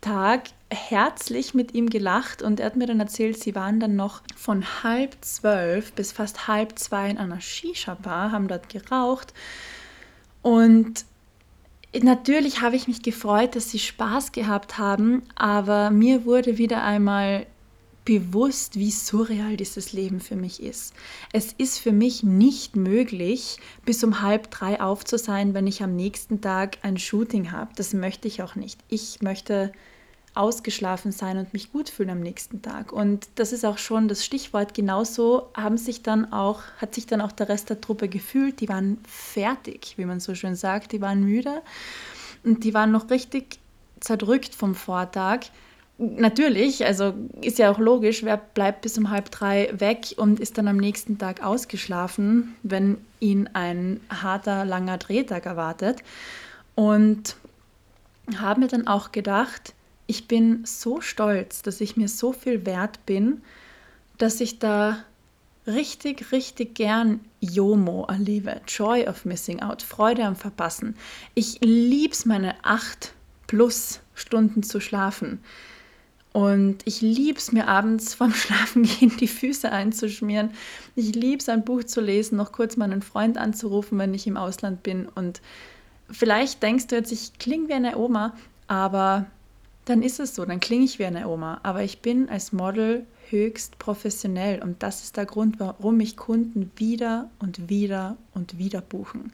Tag 0.00 0.44
herzlich 0.70 1.52
mit 1.54 1.74
ihm 1.74 1.90
gelacht 1.90 2.42
und 2.42 2.60
er 2.60 2.66
hat 2.66 2.76
mir 2.76 2.86
dann 2.86 3.00
erzählt, 3.00 3.38
sie 3.42 3.54
waren 3.54 3.80
dann 3.80 3.96
noch 3.96 4.22
von 4.36 4.64
halb 4.82 5.16
zwölf 5.20 5.92
bis 5.92 6.12
fast 6.12 6.46
halb 6.46 6.78
zwei 6.78 7.10
in 7.10 7.18
einer 7.18 7.40
Shisha-Bar, 7.40 8.32
haben 8.32 8.48
dort 8.48 8.68
geraucht 8.68 9.34
und 10.42 11.04
natürlich 12.00 12.60
habe 12.60 12.76
ich 12.76 12.86
mich 12.86 13.02
gefreut, 13.02 13.56
dass 13.56 13.70
sie 13.70 13.80
Spaß 13.80 14.32
gehabt 14.32 14.78
haben, 14.78 15.22
aber 15.34 15.90
mir 15.90 16.24
wurde 16.24 16.56
wieder 16.56 16.84
einmal 16.84 17.46
bewusst, 18.04 18.76
wie 18.76 18.90
surreal 18.90 19.56
dieses 19.56 19.92
Leben 19.92 20.20
für 20.20 20.36
mich 20.36 20.62
ist. 20.62 20.94
Es 21.32 21.52
ist 21.52 21.78
für 21.78 21.92
mich 21.92 22.22
nicht 22.22 22.74
möglich, 22.74 23.58
bis 23.84 24.02
um 24.02 24.22
halb 24.22 24.50
drei 24.50 24.80
auf 24.80 25.04
zu 25.04 25.18
sein, 25.18 25.52
wenn 25.52 25.66
ich 25.66 25.82
am 25.82 25.94
nächsten 25.94 26.40
Tag 26.40 26.78
ein 26.82 26.96
Shooting 26.96 27.52
habe. 27.52 27.70
Das 27.76 27.92
möchte 27.92 28.26
ich 28.26 28.42
auch 28.42 28.54
nicht. 28.54 28.80
Ich 28.88 29.20
möchte 29.20 29.72
ausgeschlafen 30.34 31.12
sein 31.12 31.38
und 31.38 31.52
mich 31.52 31.72
gut 31.72 31.88
fühlen 31.88 32.10
am 32.10 32.20
nächsten 32.20 32.62
Tag. 32.62 32.92
Und 32.92 33.28
das 33.34 33.52
ist 33.52 33.64
auch 33.64 33.78
schon 33.78 34.08
das 34.08 34.24
Stichwort. 34.24 34.74
Genauso 34.74 35.48
haben 35.56 35.76
sich 35.76 36.02
dann 36.02 36.32
auch, 36.32 36.62
hat 36.78 36.94
sich 36.94 37.06
dann 37.06 37.20
auch 37.20 37.32
der 37.32 37.48
Rest 37.48 37.70
der 37.70 37.80
Truppe 37.80 38.08
gefühlt. 38.08 38.60
Die 38.60 38.68
waren 38.68 38.98
fertig, 39.06 39.94
wie 39.96 40.04
man 40.04 40.20
so 40.20 40.34
schön 40.34 40.54
sagt. 40.54 40.92
Die 40.92 41.00
waren 41.00 41.24
müde 41.24 41.62
und 42.44 42.64
die 42.64 42.74
waren 42.74 42.92
noch 42.92 43.10
richtig 43.10 43.58
zerdrückt 43.98 44.54
vom 44.54 44.74
Vortag. 44.74 45.40
Natürlich, 45.98 46.86
also 46.86 47.12
ist 47.42 47.58
ja 47.58 47.70
auch 47.70 47.78
logisch, 47.78 48.22
wer 48.22 48.38
bleibt 48.38 48.82
bis 48.82 48.96
um 48.96 49.10
halb 49.10 49.30
drei 49.30 49.68
weg 49.78 50.14
und 50.16 50.40
ist 50.40 50.56
dann 50.56 50.68
am 50.68 50.78
nächsten 50.78 51.18
Tag 51.18 51.42
ausgeschlafen, 51.42 52.54
wenn 52.62 52.96
ihn 53.18 53.50
ein 53.52 54.00
harter, 54.08 54.64
langer 54.64 54.96
Drehtag 54.96 55.44
erwartet. 55.44 56.02
Und 56.74 57.36
haben 58.38 58.60
mir 58.62 58.68
dann 58.68 58.86
auch 58.86 59.12
gedacht, 59.12 59.74
ich 60.10 60.26
bin 60.26 60.64
so 60.64 61.00
stolz, 61.00 61.62
dass 61.62 61.80
ich 61.80 61.96
mir 61.96 62.08
so 62.08 62.32
viel 62.32 62.66
wert 62.66 63.06
bin, 63.06 63.42
dass 64.18 64.40
ich 64.40 64.58
da 64.58 65.04
richtig, 65.68 66.32
richtig 66.32 66.74
gern 66.74 67.20
JOMO 67.38 68.06
erlebe. 68.08 68.60
Joy 68.66 69.06
of 69.06 69.24
Missing 69.24 69.62
Out, 69.62 69.82
Freude 69.82 70.24
am 70.24 70.34
Verpassen. 70.34 70.96
Ich 71.34 71.60
liebe 71.60 72.12
es, 72.12 72.26
meine 72.26 72.56
acht 72.64 73.14
plus 73.46 74.00
Stunden 74.16 74.64
zu 74.64 74.80
schlafen. 74.80 75.38
Und 76.32 76.78
ich 76.86 77.02
liebe 77.02 77.38
es, 77.38 77.52
mir 77.52 77.68
abends 77.68 78.14
vorm 78.14 78.34
Schlafengehen 78.34 79.16
die 79.16 79.28
Füße 79.28 79.70
einzuschmieren. 79.70 80.50
Ich 80.96 81.14
liebe 81.14 81.38
es, 81.38 81.48
ein 81.48 81.64
Buch 81.64 81.84
zu 81.84 82.00
lesen, 82.00 82.36
noch 82.36 82.50
kurz 82.50 82.76
meinen 82.76 83.02
Freund 83.02 83.38
anzurufen, 83.38 83.96
wenn 83.96 84.12
ich 84.12 84.26
im 84.26 84.36
Ausland 84.36 84.82
bin. 84.82 85.06
Und 85.06 85.40
vielleicht 86.10 86.64
denkst 86.64 86.88
du 86.88 86.96
jetzt, 86.96 87.12
ich 87.12 87.38
klinge 87.38 87.68
wie 87.68 87.74
eine 87.74 87.96
Oma, 87.96 88.34
aber 88.66 89.26
dann 89.84 90.02
ist 90.02 90.20
es 90.20 90.34
so, 90.34 90.44
dann 90.44 90.60
klinge 90.60 90.84
ich 90.84 90.98
wie 90.98 91.06
eine 91.06 91.28
Oma. 91.28 91.60
Aber 91.62 91.82
ich 91.82 92.00
bin 92.00 92.28
als 92.28 92.52
Model 92.52 93.06
höchst 93.30 93.78
professionell 93.78 94.62
und 94.62 94.82
das 94.82 95.02
ist 95.02 95.16
der 95.16 95.26
Grund, 95.26 95.60
warum 95.60 95.96
mich 95.96 96.16
Kunden 96.16 96.70
wieder 96.76 97.30
und 97.38 97.68
wieder 97.68 98.16
und 98.34 98.58
wieder 98.58 98.80
buchen. 98.80 99.32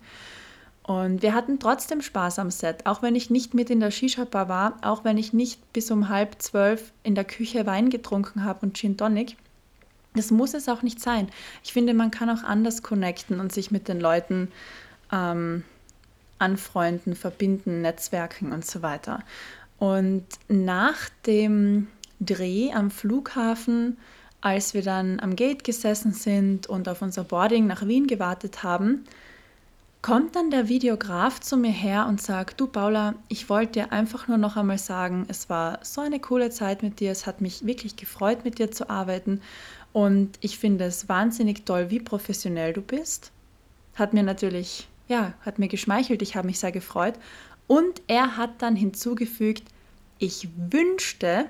Und 0.82 1.22
wir 1.22 1.34
hatten 1.34 1.58
trotzdem 1.58 2.00
Spaß 2.00 2.38
am 2.38 2.52
Set, 2.52 2.86
auch 2.86 3.02
wenn 3.02 3.16
ich 3.16 3.28
nicht 3.28 3.54
mit 3.54 3.70
in 3.70 3.80
der 3.80 3.90
Shisha-Bar 3.90 4.48
war, 4.48 4.76
auch 4.82 5.02
wenn 5.02 5.18
ich 5.18 5.32
nicht 5.32 5.72
bis 5.72 5.90
um 5.90 6.08
halb 6.08 6.40
zwölf 6.40 6.92
in 7.02 7.16
der 7.16 7.24
Küche 7.24 7.66
Wein 7.66 7.90
getrunken 7.90 8.44
habe 8.44 8.64
und 8.64 8.76
Gin 8.76 8.96
Tonic. 8.96 9.36
Das 10.14 10.30
muss 10.30 10.54
es 10.54 10.68
auch 10.68 10.82
nicht 10.82 11.00
sein. 11.00 11.28
Ich 11.64 11.72
finde, 11.72 11.92
man 11.92 12.12
kann 12.12 12.30
auch 12.30 12.44
anders 12.44 12.82
connecten 12.82 13.40
und 13.40 13.52
sich 13.52 13.72
mit 13.72 13.88
den 13.88 13.98
Leuten 13.98 14.52
ähm, 15.12 15.64
anfreunden, 16.38 17.16
verbinden, 17.16 17.82
netzwerken 17.82 18.52
und 18.52 18.64
so 18.64 18.80
weiter. 18.82 19.24
Und 19.78 20.24
nach 20.48 21.08
dem 21.26 21.88
Dreh 22.20 22.72
am 22.72 22.90
Flughafen, 22.90 23.98
als 24.40 24.74
wir 24.74 24.82
dann 24.82 25.20
am 25.20 25.36
Gate 25.36 25.64
gesessen 25.64 26.12
sind 26.12 26.66
und 26.66 26.88
auf 26.88 27.02
unser 27.02 27.24
Boarding 27.24 27.66
nach 27.66 27.86
Wien 27.86 28.06
gewartet 28.06 28.62
haben, 28.62 29.04
kommt 30.02 30.36
dann 30.36 30.50
der 30.50 30.68
Videograf 30.68 31.40
zu 31.40 31.56
mir 31.56 31.72
her 31.72 32.06
und 32.08 32.22
sagt, 32.22 32.60
du 32.60 32.68
Paula, 32.68 33.14
ich 33.28 33.48
wollte 33.48 33.72
dir 33.72 33.92
einfach 33.92 34.28
nur 34.28 34.38
noch 34.38 34.56
einmal 34.56 34.78
sagen, 34.78 35.24
es 35.28 35.50
war 35.50 35.80
so 35.82 36.00
eine 36.00 36.20
coole 36.20 36.50
Zeit 36.50 36.82
mit 36.82 37.00
dir, 37.00 37.10
es 37.10 37.26
hat 37.26 37.40
mich 37.40 37.66
wirklich 37.66 37.96
gefreut, 37.96 38.44
mit 38.44 38.58
dir 38.58 38.70
zu 38.70 38.88
arbeiten 38.88 39.40
und 39.92 40.38
ich 40.42 40.58
finde 40.58 40.84
es 40.84 41.08
wahnsinnig 41.08 41.64
toll, 41.64 41.90
wie 41.90 41.98
professionell 41.98 42.72
du 42.72 42.82
bist. 42.82 43.32
Hat 43.96 44.14
mir 44.14 44.22
natürlich, 44.22 44.86
ja, 45.08 45.32
hat 45.40 45.58
mir 45.58 45.68
geschmeichelt, 45.68 46.22
ich 46.22 46.36
habe 46.36 46.46
mich 46.46 46.60
sehr 46.60 46.72
gefreut 46.72 47.14
und 47.66 48.02
er 48.06 48.36
hat 48.36 48.62
dann 48.62 48.76
hinzugefügt, 48.76 49.64
ich 50.18 50.48
wünschte, 50.56 51.46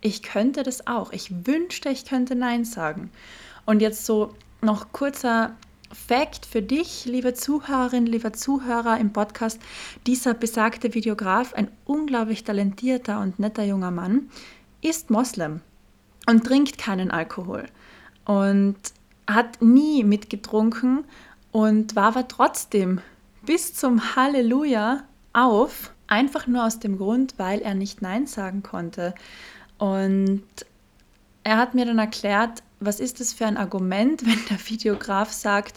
ich 0.00 0.22
könnte 0.22 0.62
das 0.62 0.86
auch. 0.86 1.12
Ich 1.12 1.46
wünschte, 1.46 1.88
ich 1.88 2.04
könnte 2.04 2.34
Nein 2.34 2.64
sagen. 2.64 3.10
Und 3.66 3.80
jetzt 3.80 4.06
so 4.06 4.34
noch 4.60 4.92
kurzer 4.92 5.56
Fact 5.92 6.46
für 6.46 6.62
dich, 6.62 7.06
liebe 7.06 7.34
Zuhörerin, 7.34 8.06
lieber 8.06 8.32
Zuhörer 8.32 8.98
im 8.98 9.12
Podcast. 9.12 9.60
Dieser 10.06 10.34
besagte 10.34 10.94
Videograf, 10.94 11.54
ein 11.54 11.70
unglaublich 11.84 12.44
talentierter 12.44 13.20
und 13.20 13.38
netter 13.38 13.64
junger 13.64 13.90
Mann, 13.90 14.30
ist 14.82 15.10
Moslem 15.10 15.60
und 16.28 16.44
trinkt 16.44 16.78
keinen 16.78 17.10
Alkohol 17.10 17.66
und 18.24 18.76
hat 19.26 19.62
nie 19.62 20.04
mitgetrunken 20.04 21.04
und 21.50 21.96
war 21.96 22.08
aber 22.08 22.28
trotzdem 22.28 23.00
bis 23.48 23.72
zum 23.72 24.14
Halleluja 24.14 25.04
auf, 25.32 25.94
einfach 26.06 26.46
nur 26.46 26.66
aus 26.66 26.80
dem 26.80 26.98
Grund, 26.98 27.32
weil 27.38 27.60
er 27.60 27.74
nicht 27.74 28.02
Nein 28.02 28.26
sagen 28.26 28.62
konnte. 28.62 29.14
Und 29.78 30.44
er 31.44 31.56
hat 31.56 31.74
mir 31.74 31.86
dann 31.86 31.98
erklärt, 31.98 32.62
was 32.78 33.00
ist 33.00 33.20
das 33.20 33.32
für 33.32 33.46
ein 33.46 33.56
Argument, 33.56 34.22
wenn 34.26 34.38
der 34.50 34.58
Videograf 34.68 35.32
sagt, 35.32 35.76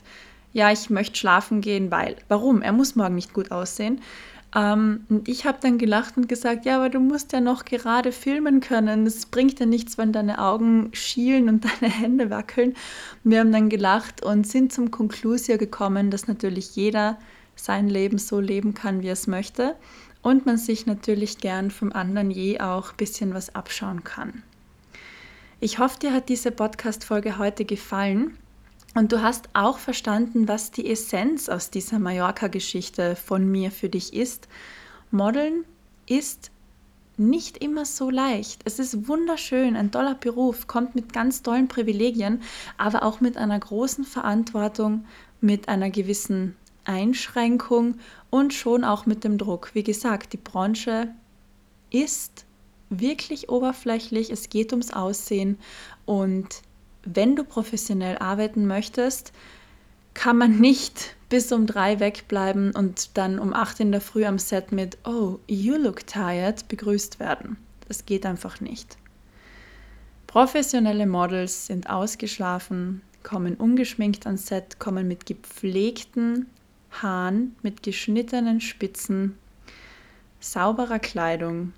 ja, 0.51 0.69
ich 0.69 0.89
möchte 0.89 1.17
schlafen 1.17 1.61
gehen, 1.61 1.91
weil. 1.91 2.17
Warum? 2.27 2.61
Er 2.61 2.73
muss 2.73 2.97
morgen 2.97 3.15
nicht 3.15 3.31
gut 3.31 3.53
aussehen. 3.53 4.01
Ähm, 4.53 5.05
und 5.07 5.29
ich 5.29 5.45
habe 5.45 5.59
dann 5.61 5.77
gelacht 5.77 6.17
und 6.17 6.27
gesagt, 6.27 6.65
ja, 6.65 6.75
aber 6.75 6.89
du 6.89 6.99
musst 6.99 7.31
ja 7.31 7.39
noch 7.39 7.63
gerade 7.63 8.11
filmen 8.11 8.59
können. 8.59 9.07
Es 9.07 9.25
bringt 9.27 9.61
ja 9.61 9.65
nichts, 9.65 9.97
wenn 9.97 10.11
deine 10.11 10.39
Augen 10.39 10.89
schielen 10.91 11.47
und 11.47 11.63
deine 11.81 11.89
Hände 11.89 12.29
wackeln. 12.31 12.73
Wir 13.23 13.39
haben 13.39 13.53
dann 13.53 13.69
gelacht 13.69 14.25
und 14.25 14.45
sind 14.45 14.73
zum 14.73 14.91
Konklusio 14.91 15.57
gekommen, 15.57 16.11
dass 16.11 16.27
natürlich 16.27 16.75
jeder 16.75 17.17
sein 17.63 17.89
Leben 17.89 18.17
so 18.17 18.39
leben 18.39 18.73
kann, 18.73 19.01
wie 19.01 19.09
es 19.09 19.27
möchte. 19.27 19.75
Und 20.21 20.45
man 20.45 20.57
sich 20.57 20.85
natürlich 20.85 21.37
gern 21.39 21.71
vom 21.71 21.91
anderen 21.91 22.31
je 22.31 22.59
auch 22.59 22.91
ein 22.91 22.97
bisschen 22.97 23.33
was 23.33 23.55
abschauen 23.55 24.03
kann. 24.03 24.43
Ich 25.59 25.79
hoffe, 25.79 25.99
dir 25.99 26.13
hat 26.13 26.29
diese 26.29 26.51
Podcast-Folge 26.51 27.37
heute 27.37 27.65
gefallen. 27.65 28.37
Und 28.93 29.11
du 29.11 29.21
hast 29.21 29.49
auch 29.53 29.77
verstanden, 29.77 30.47
was 30.47 30.71
die 30.71 30.89
Essenz 30.89 31.49
aus 31.49 31.69
dieser 31.69 31.97
Mallorca-Geschichte 31.99 33.15
von 33.15 33.49
mir 33.49 33.71
für 33.71 33.89
dich 33.89 34.13
ist. 34.13 34.47
Modeln 35.11 35.65
ist 36.07 36.51
nicht 37.17 37.57
immer 37.57 37.85
so 37.85 38.09
leicht. 38.09 38.61
Es 38.65 38.79
ist 38.79 39.07
wunderschön, 39.07 39.75
ein 39.75 39.91
toller 39.91 40.15
Beruf, 40.15 40.67
kommt 40.67 40.95
mit 40.95 41.13
ganz 41.13 41.43
tollen 41.43 41.67
Privilegien, 41.67 42.41
aber 42.77 43.03
auch 43.03 43.21
mit 43.21 43.37
einer 43.37 43.59
großen 43.59 44.03
Verantwortung, 44.03 45.05
mit 45.39 45.69
einer 45.69 45.89
gewissen 45.89 46.55
Einschränkung 46.91 47.95
und 48.29 48.53
schon 48.53 48.83
auch 48.83 49.05
mit 49.05 49.23
dem 49.23 49.37
Druck. 49.37 49.71
Wie 49.73 49.83
gesagt, 49.83 50.33
die 50.33 50.37
Branche 50.37 51.09
ist 51.89 52.45
wirklich 52.89 53.49
oberflächlich, 53.49 54.29
es 54.29 54.49
geht 54.49 54.73
ums 54.73 54.91
Aussehen 54.91 55.57
und 56.05 56.61
wenn 57.03 57.35
du 57.35 57.43
professionell 57.43 58.17
arbeiten 58.17 58.67
möchtest, 58.67 59.31
kann 60.13 60.37
man 60.37 60.59
nicht 60.59 61.15
bis 61.29 61.51
um 61.51 61.65
drei 61.65 61.99
wegbleiben 61.99 62.75
und 62.75 63.17
dann 63.17 63.39
um 63.39 63.53
acht 63.53 63.79
in 63.79 63.91
der 63.91 64.01
Früh 64.01 64.25
am 64.25 64.37
Set 64.37 64.71
mit 64.71 64.97
Oh, 65.05 65.39
you 65.47 65.75
look 65.75 66.05
tired 66.05 66.67
begrüßt 66.67 67.19
werden. 67.19 67.57
Das 67.87 68.05
geht 68.05 68.25
einfach 68.25 68.59
nicht. 68.59 68.97
Professionelle 70.27 71.07
Models 71.07 71.67
sind 71.67 71.89
ausgeschlafen, 71.89 73.01
kommen 73.23 73.55
ungeschminkt 73.55 74.25
ans 74.25 74.47
Set, 74.47 74.79
kommen 74.79 75.07
mit 75.07 75.25
gepflegten 75.25 76.47
Haaren, 76.91 77.55
mit 77.61 77.83
geschnittenen 77.83 78.61
Spitzen, 78.61 79.37
sauberer 80.39 80.99
Kleidung 80.99 81.73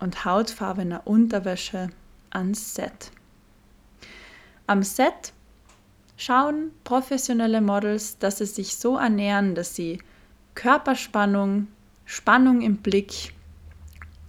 und 0.00 0.24
hautfarbener 0.24 1.06
Unterwäsche 1.06 1.90
ans 2.30 2.74
Set. 2.74 3.10
Am 4.66 4.82
Set 4.82 5.32
schauen 6.16 6.70
professionelle 6.84 7.60
Models, 7.60 8.18
dass 8.18 8.38
sie 8.38 8.46
sich 8.46 8.76
so 8.76 8.96
ernähren, 8.96 9.54
dass 9.54 9.74
sie 9.74 9.98
Körperspannung, 10.54 11.68
Spannung 12.04 12.62
im 12.62 12.76
Blick 12.78 13.34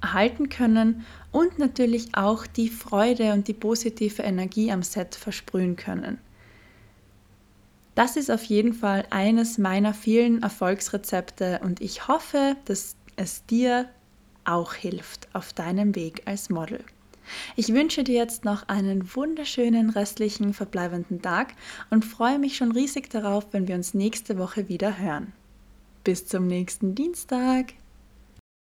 halten 0.03 0.49
können 0.49 1.05
und 1.31 1.59
natürlich 1.59 2.15
auch 2.15 2.47
die 2.47 2.69
Freude 2.69 3.33
und 3.33 3.47
die 3.47 3.53
positive 3.53 4.21
Energie 4.21 4.71
am 4.71 4.83
Set 4.83 5.15
versprühen 5.15 5.75
können. 5.75 6.19
Das 7.95 8.17
ist 8.17 8.29
auf 8.29 8.43
jeden 8.43 8.73
Fall 8.73 9.05
eines 9.09 9.57
meiner 9.57 9.93
vielen 9.93 10.43
Erfolgsrezepte 10.43 11.61
und 11.63 11.79
ich 11.79 12.09
hoffe, 12.09 12.57
dass 12.65 12.97
es 13.15 13.45
dir 13.45 13.89
auch 14.43 14.73
hilft 14.73 15.29
auf 15.33 15.53
deinem 15.53 15.95
Weg 15.95 16.21
als 16.25 16.49
Model. 16.49 16.83
Ich 17.55 17.73
wünsche 17.73 18.03
dir 18.03 18.15
jetzt 18.15 18.45
noch 18.45 18.67
einen 18.67 19.15
wunderschönen 19.15 19.89
restlichen 19.89 20.53
verbleibenden 20.53 21.21
Tag 21.21 21.55
und 21.89 22.05
freue 22.05 22.37
mich 22.37 22.57
schon 22.57 22.71
riesig 22.71 23.09
darauf, 23.09 23.47
wenn 23.51 23.67
wir 23.67 23.75
uns 23.75 23.93
nächste 23.93 24.37
Woche 24.37 24.69
wieder 24.69 24.99
hören. 24.99 25.33
Bis 26.03 26.27
zum 26.27 26.45
nächsten 26.45 26.93
Dienstag. 26.93 27.73